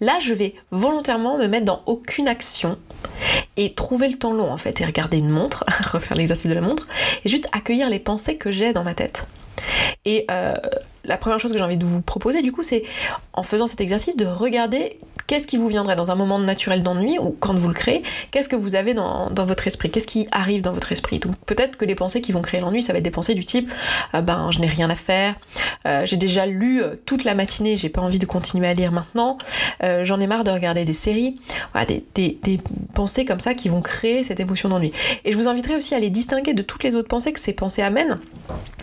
là, 0.00 0.18
je 0.20 0.34
vais 0.34 0.54
volontairement 0.70 1.38
me 1.38 1.46
mettre 1.46 1.64
dans 1.64 1.82
aucune 1.86 2.28
action 2.28 2.78
et 3.56 3.74
trouver 3.74 4.08
le 4.08 4.14
temps 4.14 4.32
long 4.32 4.50
en 4.50 4.58
fait 4.58 4.80
et 4.80 4.84
regarder 4.84 5.18
une 5.18 5.30
montre, 5.30 5.64
refaire 5.92 6.16
l'exercice 6.16 6.48
de 6.48 6.54
la 6.54 6.60
montre 6.60 6.86
et 7.24 7.28
juste 7.28 7.48
accueillir 7.52 7.88
les 7.88 7.98
pensées 7.98 8.36
que 8.36 8.50
j'ai 8.50 8.72
dans 8.72 8.84
ma 8.84 8.94
tête. 8.94 9.26
Et 10.04 10.26
euh, 10.30 10.54
la 11.04 11.16
première 11.16 11.38
chose 11.38 11.52
que 11.52 11.58
j'ai 11.58 11.64
envie 11.64 11.76
de 11.76 11.84
vous 11.84 12.00
proposer, 12.00 12.42
du 12.42 12.52
coup, 12.52 12.62
c'est 12.62 12.84
en 13.32 13.42
faisant 13.42 13.66
cet 13.66 13.80
exercice 13.80 14.16
de 14.16 14.26
regarder 14.26 14.98
qu'est-ce 15.26 15.46
qui 15.46 15.56
vous 15.56 15.68
viendrait 15.68 15.96
dans 15.96 16.10
un 16.10 16.14
moment 16.14 16.38
naturel 16.38 16.82
d'ennui 16.82 17.18
ou 17.18 17.34
quand 17.38 17.54
vous 17.54 17.68
le 17.68 17.74
créez, 17.74 18.02
qu'est-ce 18.30 18.48
que 18.48 18.56
vous 18.56 18.74
avez 18.74 18.94
dans, 18.94 19.30
votre 19.34 19.66
esprit, 19.66 19.90
qu'est-ce 19.90 20.06
qui 20.06 20.26
arrive 20.32 20.62
dans 20.62 20.72
votre 20.72 20.92
esprit. 20.92 21.18
Donc 21.18 21.36
peut-être 21.46 21.76
que 21.76 21.84
les 21.84 21.94
pensées 21.94 22.20
qui 22.20 22.32
vont 22.32 22.42
créer 22.42 22.60
l'ennui, 22.60 22.82
ça 22.82 22.92
va 22.92 22.98
être 22.98 23.04
des 23.04 23.10
pensées 23.10 23.34
du 23.34 23.44
type 23.44 23.70
euh, 24.14 24.20
ben 24.20 24.50
je 24.50 24.60
n'ai 24.60 24.66
rien 24.66 24.90
à 24.90 24.94
faire, 24.94 25.34
euh, 25.86 26.06
j'ai 26.06 26.16
déjà 26.16 26.46
lu 26.46 26.82
euh, 26.82 26.94
toute 27.04 27.24
la 27.24 27.34
matinée, 27.34 27.76
j'ai 27.76 27.88
pas 27.88 28.00
envie 28.00 28.18
de 28.18 28.26
continuer 28.26 28.66
à 28.66 28.74
lire 28.74 28.92
maintenant, 28.92 29.38
j'en 30.02 30.20
ai 30.20 30.26
marre 30.26 30.44
de 30.44 30.50
regarder 30.50 30.84
des 30.84 30.94
séries, 30.94 31.36
voilà, 31.72 31.86
des, 31.86 32.04
des, 32.42 32.60
pensées 32.94 33.24
comme 33.24 33.40
ça 33.40 33.54
qui 33.54 33.68
vont 33.68 33.82
créer 33.82 34.24
cette 34.24 34.40
émotion 34.40 34.68
d'ennui. 34.68 34.92
Et 35.24 35.32
je 35.32 35.36
vous 35.36 35.48
inviterai 35.48 35.76
aussi 35.76 35.94
à 35.94 35.98
les 35.98 36.10
distinguer 36.10 36.54
de 36.54 36.62
toutes 36.62 36.82
les 36.84 36.94
autres 36.94 37.08
pensées 37.08 37.32
que 37.32 37.40
ces 37.40 37.52
pensées 37.52 37.82
amènent, 37.82 38.18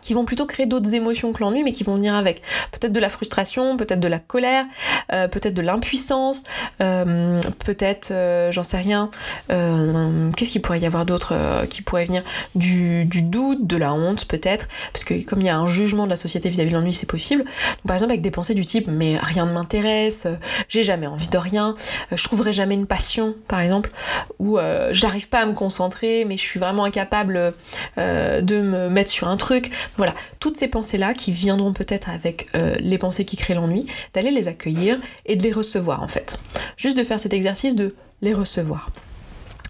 qui 0.02 0.14
vont 0.14 0.26
plutôt 0.26 0.46
créer 0.46 0.66
d'autres 0.66 0.94
émotions 0.94 1.32
que 1.34 1.42
l'ennui, 1.42 1.64
mais 1.64 1.72
qui 1.72 1.84
vont 1.84 1.96
venir 1.96 2.11
avec. 2.16 2.42
Peut-être 2.72 2.94
de 2.94 3.00
la 3.00 3.10
frustration, 3.10 3.78
peut-être 3.78 4.00
de 4.00 4.08
la 4.08 4.20
colère, 4.20 4.66
peut-être 5.10 5.54
de 5.54 5.62
l'impuissance, 5.62 6.44
euh, 6.82 7.40
peut-être, 7.66 8.12
euh, 8.12 8.52
j'en 8.52 8.64
sais 8.64 8.78
rien, 8.78 9.10
euh, 9.52 10.32
qu'est-ce 10.32 10.52
qu'il 10.52 10.62
pourrait 10.62 10.80
y 10.80 10.86
avoir 10.86 11.06
d'autre 11.06 11.34
qui 11.70 11.82
pourrait 11.82 12.06
venir 12.06 12.24
du, 12.56 13.06
doute, 13.06 13.68
de 13.68 13.78
la 13.78 13.94
honte 13.94 14.26
peut-être, 14.26 14.68
parce 14.94 15.04
que 15.04 15.24
comme 15.26 15.42
il 15.42 15.46
y 15.46 15.50
a 15.50 15.58
un 15.58 15.66
jugement 15.66 16.06
de 16.06 16.10
la 16.10 16.16
société 16.16 16.50
vis-à-vis 16.50 16.72
de 16.72 16.76
l'ennui, 16.76 16.94
c'est 16.94 17.10
possible. 17.10 17.46
par 17.86 17.96
exemple, 17.96 18.12
avec 18.12 18.22
des 18.22 18.32
pensées 18.32 18.54
du 18.54 18.66
type 18.66 18.88
mais 18.88 19.18
rien 19.18 19.46
ne 19.46 19.54
m'intéresse, 19.54 20.28
j'ai 20.68 20.84
jamais 20.84 21.08
envie 21.08 21.28
de 21.28 21.38
rien, 21.38 21.74
je 22.12 22.24
trouverai 22.24 22.54
jamais 22.54 22.76
une 22.76 22.88
passion, 22.88 23.36
par 23.48 23.60
exemple, 23.60 23.92
ou 24.40 24.58
j'arrive 24.92 25.30
pas 25.30 25.42
à 25.42 25.46
me 25.46 25.54
concentrer, 25.54 26.26
mais 26.26 26.38
je 26.38 26.44
suis 26.44 26.60
vraiment 26.60 26.84
incapable 26.84 27.54
de 27.98 28.62
me 28.62 28.90
mettre 28.90 29.12
sur 29.12 29.28
un 29.28 29.38
truc. 29.38 29.72
Voilà, 29.98 30.14
toutes 30.40 30.58
ces 30.58 30.68
pensées-là 30.68 31.14
qui 31.14 31.32
viendront 31.32 31.74
peut-être 31.74 32.01
avec 32.10 32.48
les 32.54 32.98
pensées 32.98 33.26
qui 33.26 33.38
créent 33.38 33.56
l'ennui, 33.56 33.86
d'aller 34.14 34.32
les 34.32 34.48
accueillir 34.48 35.00
et 35.26 35.36
de 35.36 35.44
les 35.44 35.52
recevoir 35.52 36.04
en 36.04 36.08
fait. 36.08 36.40
Juste 36.78 36.98
de 36.98 37.04
faire 37.04 37.20
cet 37.20 37.34
exercice 37.34 37.76
de 37.76 37.96
les 38.22 38.34
recevoir. 38.34 38.90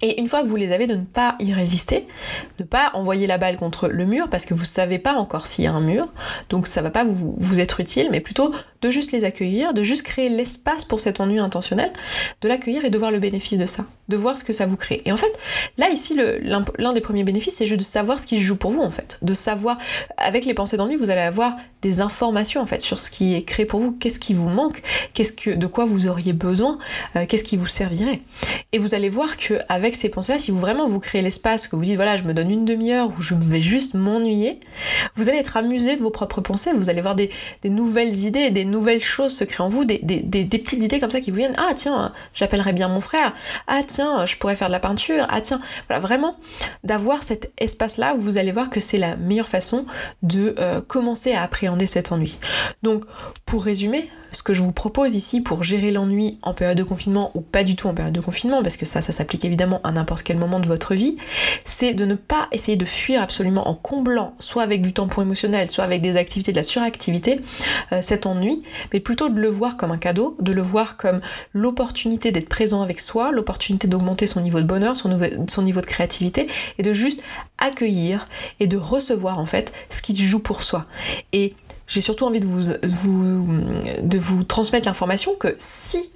Et 0.03 0.19
une 0.19 0.27
fois 0.27 0.41
que 0.41 0.47
vous 0.47 0.55
les 0.55 0.71
avez, 0.71 0.87
de 0.87 0.95
ne 0.95 1.03
pas 1.03 1.35
y 1.39 1.53
résister, 1.53 2.07
de 2.57 2.63
ne 2.63 2.67
pas 2.67 2.89
envoyer 2.95 3.27
la 3.27 3.37
balle 3.37 3.57
contre 3.57 3.87
le 3.87 4.05
mur 4.05 4.29
parce 4.29 4.45
que 4.45 4.55
vous 4.55 4.61
ne 4.61 4.65
savez 4.65 4.97
pas 4.97 5.13
encore 5.13 5.45
s'il 5.45 5.65
y 5.65 5.67
a 5.67 5.73
un 5.73 5.81
mur, 5.81 6.07
donc 6.49 6.65
ça 6.65 6.81
va 6.81 6.89
pas 6.89 7.05
vous 7.05 7.59
être 7.59 7.79
utile, 7.79 8.07
mais 8.09 8.19
plutôt 8.19 8.51
de 8.81 8.89
juste 8.89 9.11
les 9.11 9.23
accueillir, 9.23 9.73
de 9.73 9.83
juste 9.83 10.03
créer 10.03 10.29
l'espace 10.29 10.83
pour 10.83 11.01
cet 11.01 11.19
ennui 11.19 11.39
intentionnel, 11.39 11.91
de 12.41 12.47
l'accueillir 12.47 12.85
et 12.85 12.89
de 12.89 12.97
voir 12.97 13.11
le 13.11 13.19
bénéfice 13.19 13.57
de 13.57 13.65
ça, 13.65 13.85
de 14.09 14.17
voir 14.17 14.37
ce 14.37 14.43
que 14.43 14.53
ça 14.53 14.65
vous 14.65 14.77
crée. 14.77 15.01
Et 15.05 15.11
en 15.11 15.17
fait, 15.17 15.31
là 15.77 15.89
ici, 15.89 16.17
l'un 16.77 16.93
des 16.93 17.01
premiers 17.01 17.23
bénéfices, 17.23 17.55
c'est 17.55 17.65
juste 17.65 17.79
de 17.79 17.85
savoir 17.85 18.19
ce 18.19 18.25
qui 18.25 18.37
se 18.37 18.43
joue 18.43 18.55
pour 18.55 18.71
vous 18.71 18.81
en 18.81 18.91
fait, 18.91 19.17
de 19.21 19.33
savoir, 19.33 19.77
avec 20.17 20.45
les 20.45 20.53
pensées 20.53 20.77
d'ennui, 20.77 20.95
vous 20.95 21.09
allez 21.09 21.21
avoir 21.21 21.55
des 21.81 22.01
informations 22.01 22.61
en 22.61 22.65
fait 22.65 22.81
sur 22.81 22.99
ce 22.99 23.09
qui 23.09 23.35
est 23.35 23.43
créé 23.43 23.65
pour 23.65 23.79
vous, 23.79 23.91
qu'est-ce 23.91 24.19
qui 24.19 24.33
vous 24.33 24.49
manque, 24.49 24.81
qu'est-ce 25.13 25.33
que, 25.33 25.51
de 25.51 25.67
quoi 25.67 25.85
vous 25.85 26.07
auriez 26.07 26.33
besoin, 26.33 26.77
euh, 27.15 27.25
qu'est-ce 27.27 27.43
qui 27.43 27.57
vous 27.57 27.67
servirait. 27.67 28.21
Et 28.71 28.79
vous 28.79 28.93
allez 28.93 29.09
voir 29.09 29.37
que 29.37 29.55
avec 29.69 29.95
ces 29.95 30.09
pensées-là, 30.09 30.39
si 30.39 30.51
vous 30.51 30.59
vraiment 30.59 30.87
vous 30.87 30.99
créez 30.99 31.21
l'espace, 31.21 31.67
que 31.67 31.75
vous 31.75 31.83
dites 31.83 31.95
voilà, 31.95 32.17
je 32.17 32.23
me 32.23 32.33
donne 32.33 32.51
une 32.51 32.65
demi-heure 32.65 33.09
où 33.09 33.21
je 33.21 33.33
vais 33.35 33.61
juste 33.61 33.93
m'ennuyer, 33.93 34.59
vous 35.15 35.29
allez 35.29 35.39
être 35.39 35.57
amusé 35.57 35.95
de 35.95 36.01
vos 36.01 36.11
propres 36.11 36.41
pensées, 36.41 36.71
vous 36.73 36.89
allez 36.89 37.01
voir 37.01 37.15
des, 37.15 37.31
des 37.63 37.69
nouvelles 37.69 38.25
idées, 38.25 38.51
des 38.51 38.65
nouvelles 38.71 39.01
choses 39.01 39.35
se 39.35 39.43
créent 39.43 39.63
en 39.63 39.69
vous, 39.69 39.85
des, 39.85 39.99
petites 39.99 40.83
idées 40.83 40.99
comme 40.99 41.09
ça 41.09 41.21
qui 41.21 41.31
vous 41.31 41.37
viennent. 41.37 41.55
Ah 41.57 41.73
tiens, 41.75 42.13
j'appellerais 42.33 42.73
bien 42.73 42.87
mon 42.87 43.01
frère. 43.01 43.33
Ah 43.67 43.81
tiens, 43.85 44.25
je 44.25 44.37
pourrais 44.37 44.55
faire 44.55 44.67
de 44.67 44.73
la 44.73 44.79
peinture. 44.79 45.27
Ah 45.29 45.41
tiens, 45.41 45.61
voilà, 45.87 45.99
vraiment 45.99 46.37
d'avoir 46.83 47.23
cet 47.23 47.51
espace-là, 47.59 48.15
vous 48.17 48.37
allez 48.37 48.51
voir 48.51 48.69
que 48.69 48.79
c'est 48.79 48.97
la 48.97 49.15
meilleure 49.15 49.47
façon 49.47 49.85
de 50.23 50.55
euh, 50.59 50.81
commencer 50.81 51.33
à 51.33 51.43
appréhender 51.43 51.85
cet 51.85 52.11
ennui. 52.11 52.37
Donc, 52.83 53.05
pour 53.45 53.63
résumer, 53.63 54.09
ce 54.31 54.43
que 54.43 54.53
je 54.53 54.61
vous 54.61 54.71
propose 54.71 55.15
ici 55.15 55.41
pour 55.41 55.63
gérer 55.63 55.91
l'ennui 55.91 56.39
en 56.41 56.53
période 56.53 56.77
de 56.77 56.83
confinement 56.83 57.31
ou 57.35 57.41
pas 57.41 57.63
du 57.63 57.75
tout 57.75 57.87
en 57.87 57.93
période 57.93 58.13
de 58.13 58.21
confinement, 58.21 58.61
parce 58.63 58.77
que 58.77 58.85
ça, 58.85 59.01
ça 59.01 59.11
s'applique 59.11 59.45
évidemment 59.45 59.81
à 59.83 59.91
n'importe 59.91 60.23
quel 60.23 60.37
moment 60.37 60.59
de 60.59 60.67
votre 60.67 60.95
vie, 60.95 61.17
c'est 61.65 61.93
de 61.93 62.05
ne 62.05 62.15
pas 62.15 62.47
essayer 62.51 62.77
de 62.77 62.85
fuir 62.85 63.21
absolument 63.21 63.67
en 63.67 63.75
comblant, 63.75 64.33
soit 64.39 64.63
avec 64.63 64.81
du 64.81 64.93
tampon 64.93 65.21
émotionnel, 65.21 65.69
soit 65.69 65.83
avec 65.83 66.01
des 66.01 66.17
activités 66.17 66.51
de 66.51 66.57
la 66.57 66.63
suractivité, 66.63 67.41
euh, 67.91 68.01
cet 68.01 68.25
ennui, 68.25 68.63
mais 68.93 68.99
plutôt 68.99 69.29
de 69.29 69.39
le 69.39 69.49
voir 69.49 69.77
comme 69.77 69.91
un 69.91 69.97
cadeau, 69.97 70.37
de 70.39 70.51
le 70.51 70.61
voir 70.61 70.97
comme 70.97 71.21
l'opportunité 71.53 72.31
d'être 72.31 72.49
présent 72.49 72.81
avec 72.81 72.99
soi, 72.99 73.31
l'opportunité 73.31 73.87
d'augmenter 73.87 74.27
son 74.27 74.41
niveau 74.41 74.61
de 74.61 74.65
bonheur, 74.65 74.95
son 74.95 75.61
niveau 75.61 75.81
de 75.81 75.85
créativité, 75.85 76.47
et 76.77 76.83
de 76.83 76.93
juste 76.93 77.21
accueillir 77.57 78.27
et 78.59 78.67
de 78.67 78.77
recevoir 78.77 79.39
en 79.39 79.45
fait 79.45 79.73
ce 79.89 80.01
qui 80.01 80.15
joue 80.15 80.39
pour 80.39 80.63
soi. 80.63 80.85
Et 81.33 81.53
j'ai 81.91 81.99
surtout 81.99 82.23
envie 82.23 82.39
de 82.39 82.47
vous, 82.47 84.43
transmettre 84.45 84.87
l'information 84.87 85.35
que 85.35 85.53
si 85.57 86.09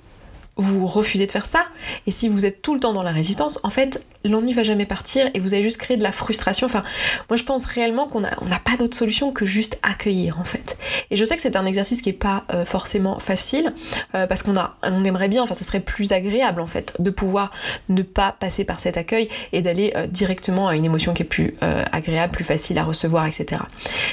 vous 0.58 0.88
refusez 0.88 1.26
de 1.26 1.32
faire 1.32 1.46
ça, 1.46 1.66
et 2.08 2.12
si 2.12 2.30
vous 2.30 2.46
êtes 2.46 2.62
tout 2.62 2.74
le 2.74 2.80
temps 2.80 2.94
dans 2.94 3.04
la 3.04 3.12
résistance, 3.12 3.60
en 3.64 3.70
fait, 3.70 4.06
l'ennui 4.24 4.54
va 4.54 4.64
jamais 4.64 4.86
partir 4.86 5.30
et 5.34 5.40
vous 5.40 5.54
allez 5.54 5.64
juste 5.64 5.78
créer 5.78 5.98
de 5.98 6.04
la 6.04 6.12
frustration. 6.12 6.66
Enfin, 6.66 6.84
moi 7.30 7.38
je 7.38 7.44
pense 7.44 7.66
réellement 7.66 8.08
qu'on 8.08 8.22
n'a 8.22 8.32
on 8.42 8.46
pas 8.46 8.78
d'autre 8.78 8.98
solution 8.98 9.32
que 9.32 9.46
juste 9.46 9.78
accueillir 9.84 10.40
en 10.40 10.44
fait. 10.44 10.78
Et 11.12 11.16
je 11.16 11.26
sais 11.26 11.36
que 11.36 11.42
c'est 11.42 11.56
un 11.56 11.66
exercice 11.66 12.02
qui 12.02 12.10
est 12.10 12.14
pas 12.14 12.46
euh, 12.54 12.66
forcément 12.66 13.20
facile, 13.20 13.74
euh, 14.16 14.28
parce 14.28 14.44
qu'on 14.44 14.58
a, 14.58 14.76
on 14.84 15.04
aimerait 15.04 15.28
bien, 15.28 15.44
enfin 15.44 15.54
ça 15.54 15.64
serait 15.64 15.80
plus 15.80 16.12
agréable 16.12 16.62
en 16.62 16.68
fait, 16.68 16.94
de 17.00 17.10
pouvoir 17.10 17.52
ne 17.90 18.02
pas 18.02 18.32
passer 18.32 18.64
par 18.64 18.80
cet 18.80 18.98
accueil 18.98 19.30
et 19.52 19.62
d'aller 19.62 19.94
euh, 19.96 20.08
directement 20.08 20.68
à 20.68 20.76
une 20.76 20.86
émotion 20.86 21.14
qui 21.14 21.24
est 21.24 21.26
plus 21.26 21.56
agréable, 21.92 22.34
plus 22.34 22.44
facile 22.44 22.78
à 22.78 22.84
recevoir, 22.84 23.26
etc. 23.26 23.62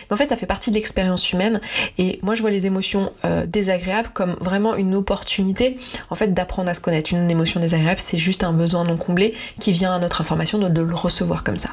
Mais 0.09 0.15
en 0.15 0.17
fait, 0.17 0.29
ça 0.29 0.37
fait 0.37 0.47
partie 0.47 0.71
de 0.71 0.75
l'expérience 0.75 1.33
humaine, 1.33 1.61
et 1.99 2.19
moi 2.23 2.35
je 2.35 2.41
vois 2.41 2.51
les 2.51 2.67
émotions 2.67 3.13
désagréables 3.47 4.11
comme 4.13 4.35
vraiment 4.41 4.75
une 4.75 4.95
opportunité 4.95 5.79
en 6.11 6.15
fait 6.15 6.32
d'apprendre 6.33 6.71
à 6.71 6.75
se 6.75 6.81
connaître. 6.81 7.13
Une 7.13 7.31
émotion 7.31 7.61
désagréable, 7.61 8.01
c'est 8.01 8.19
juste 8.19 8.45
un 8.45 8.53
besoin 8.53 8.85
non 8.85 8.97
comblé 8.97 9.35
qui 9.61 9.73
vient 9.73 9.95
à 9.95 9.99
notre 9.99 10.21
information, 10.21 10.59
de, 10.59 10.83
le 10.83 10.95
recevoir 10.95 11.45
comme 11.45 11.57
ça. 11.57 11.71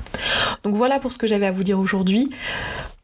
Donc 0.63 0.76
voilà 0.76 1.00
pour 1.00 1.13
ce 1.13 1.17
que 1.17 1.28
j'avais 1.28 1.48
à 1.48 1.52
vous 1.52 1.63
dire 1.63 1.80
aujourd'hui. 1.80 2.30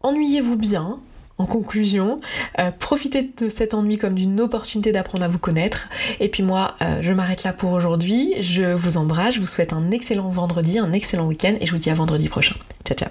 Ennuyez-vous 0.02 0.58
bien, 0.58 1.00
en 1.38 1.46
conclusion, 1.46 2.22
euh, 2.60 2.72
profitez 2.72 3.32
de 3.38 3.50
cet 3.50 3.74
ennui 3.74 3.98
comme 3.98 4.13
d'une 4.13 4.39
opportunité 4.39 4.91
d'apprendre 4.91 5.26
à 5.26 5.28
vous 5.28 5.39
connaître. 5.39 5.88
Et 6.20 6.30
puis 6.30 6.44
moi, 6.44 6.76
euh, 6.82 7.00
je 7.02 7.12
m'arrête 7.12 7.44
là 7.44 7.54
pour 7.54 7.72
aujourd'hui. 7.72 8.34
Je 8.39 8.74
vous 8.74 8.98
embrasse, 8.98 9.36
je 9.36 9.39
vous 9.39 9.48
souhaite 9.48 9.74
un 9.74 9.91
excellent 9.91 10.30
vendredi, 10.30 10.80
un 10.80 10.94
excellent 10.94 11.28
week-end 11.28 11.56
et 11.60 11.65
je 11.65 11.72
vous 11.72 11.78
dis 11.78 11.89
à 11.89 11.96
vendredi 11.96 12.30
prochain. 12.30 12.56
Ciao 12.86 12.98
ciao 12.98 13.10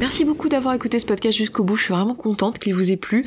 Merci 0.00 0.24
beaucoup 0.24 0.48
d'avoir 0.48 0.72
écouté 0.72 0.98
ce 0.98 1.04
podcast 1.04 1.36
jusqu'au 1.36 1.62
bout. 1.62 1.76
Je 1.76 1.84
suis 1.84 1.92
vraiment 1.92 2.14
contente 2.14 2.58
qu'il 2.58 2.74
vous 2.74 2.90
ait 2.90 2.96
plu. 2.96 3.26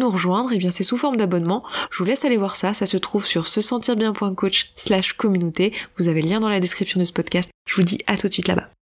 nous 0.01 0.09
rejoindre, 0.09 0.51
et 0.51 0.55
eh 0.55 0.57
bien 0.57 0.71
c'est 0.71 0.83
sous 0.83 0.97
forme 0.97 1.17
d'abonnement. 1.17 1.63
Je 1.91 1.97
vous 1.99 2.05
laisse 2.05 2.25
aller 2.25 2.37
voir 2.37 2.55
ça, 2.55 2.73
ça 2.73 2.85
se 2.85 2.97
trouve 2.97 3.25
sur 3.25 3.47
se 3.47 3.61
sentir 3.61 3.95
bien.coach 3.95 4.71
slash 4.75 5.13
communauté. 5.13 5.73
Vous 5.97 6.07
avez 6.07 6.21
le 6.21 6.29
lien 6.29 6.39
dans 6.39 6.49
la 6.49 6.59
description 6.59 6.99
de 6.99 7.05
ce 7.05 7.13
podcast. 7.13 7.49
Je 7.67 7.75
vous 7.75 7.83
dis 7.83 7.99
à 8.07 8.17
tout 8.17 8.27
de 8.27 8.33
suite 8.33 8.47
là-bas. 8.47 8.69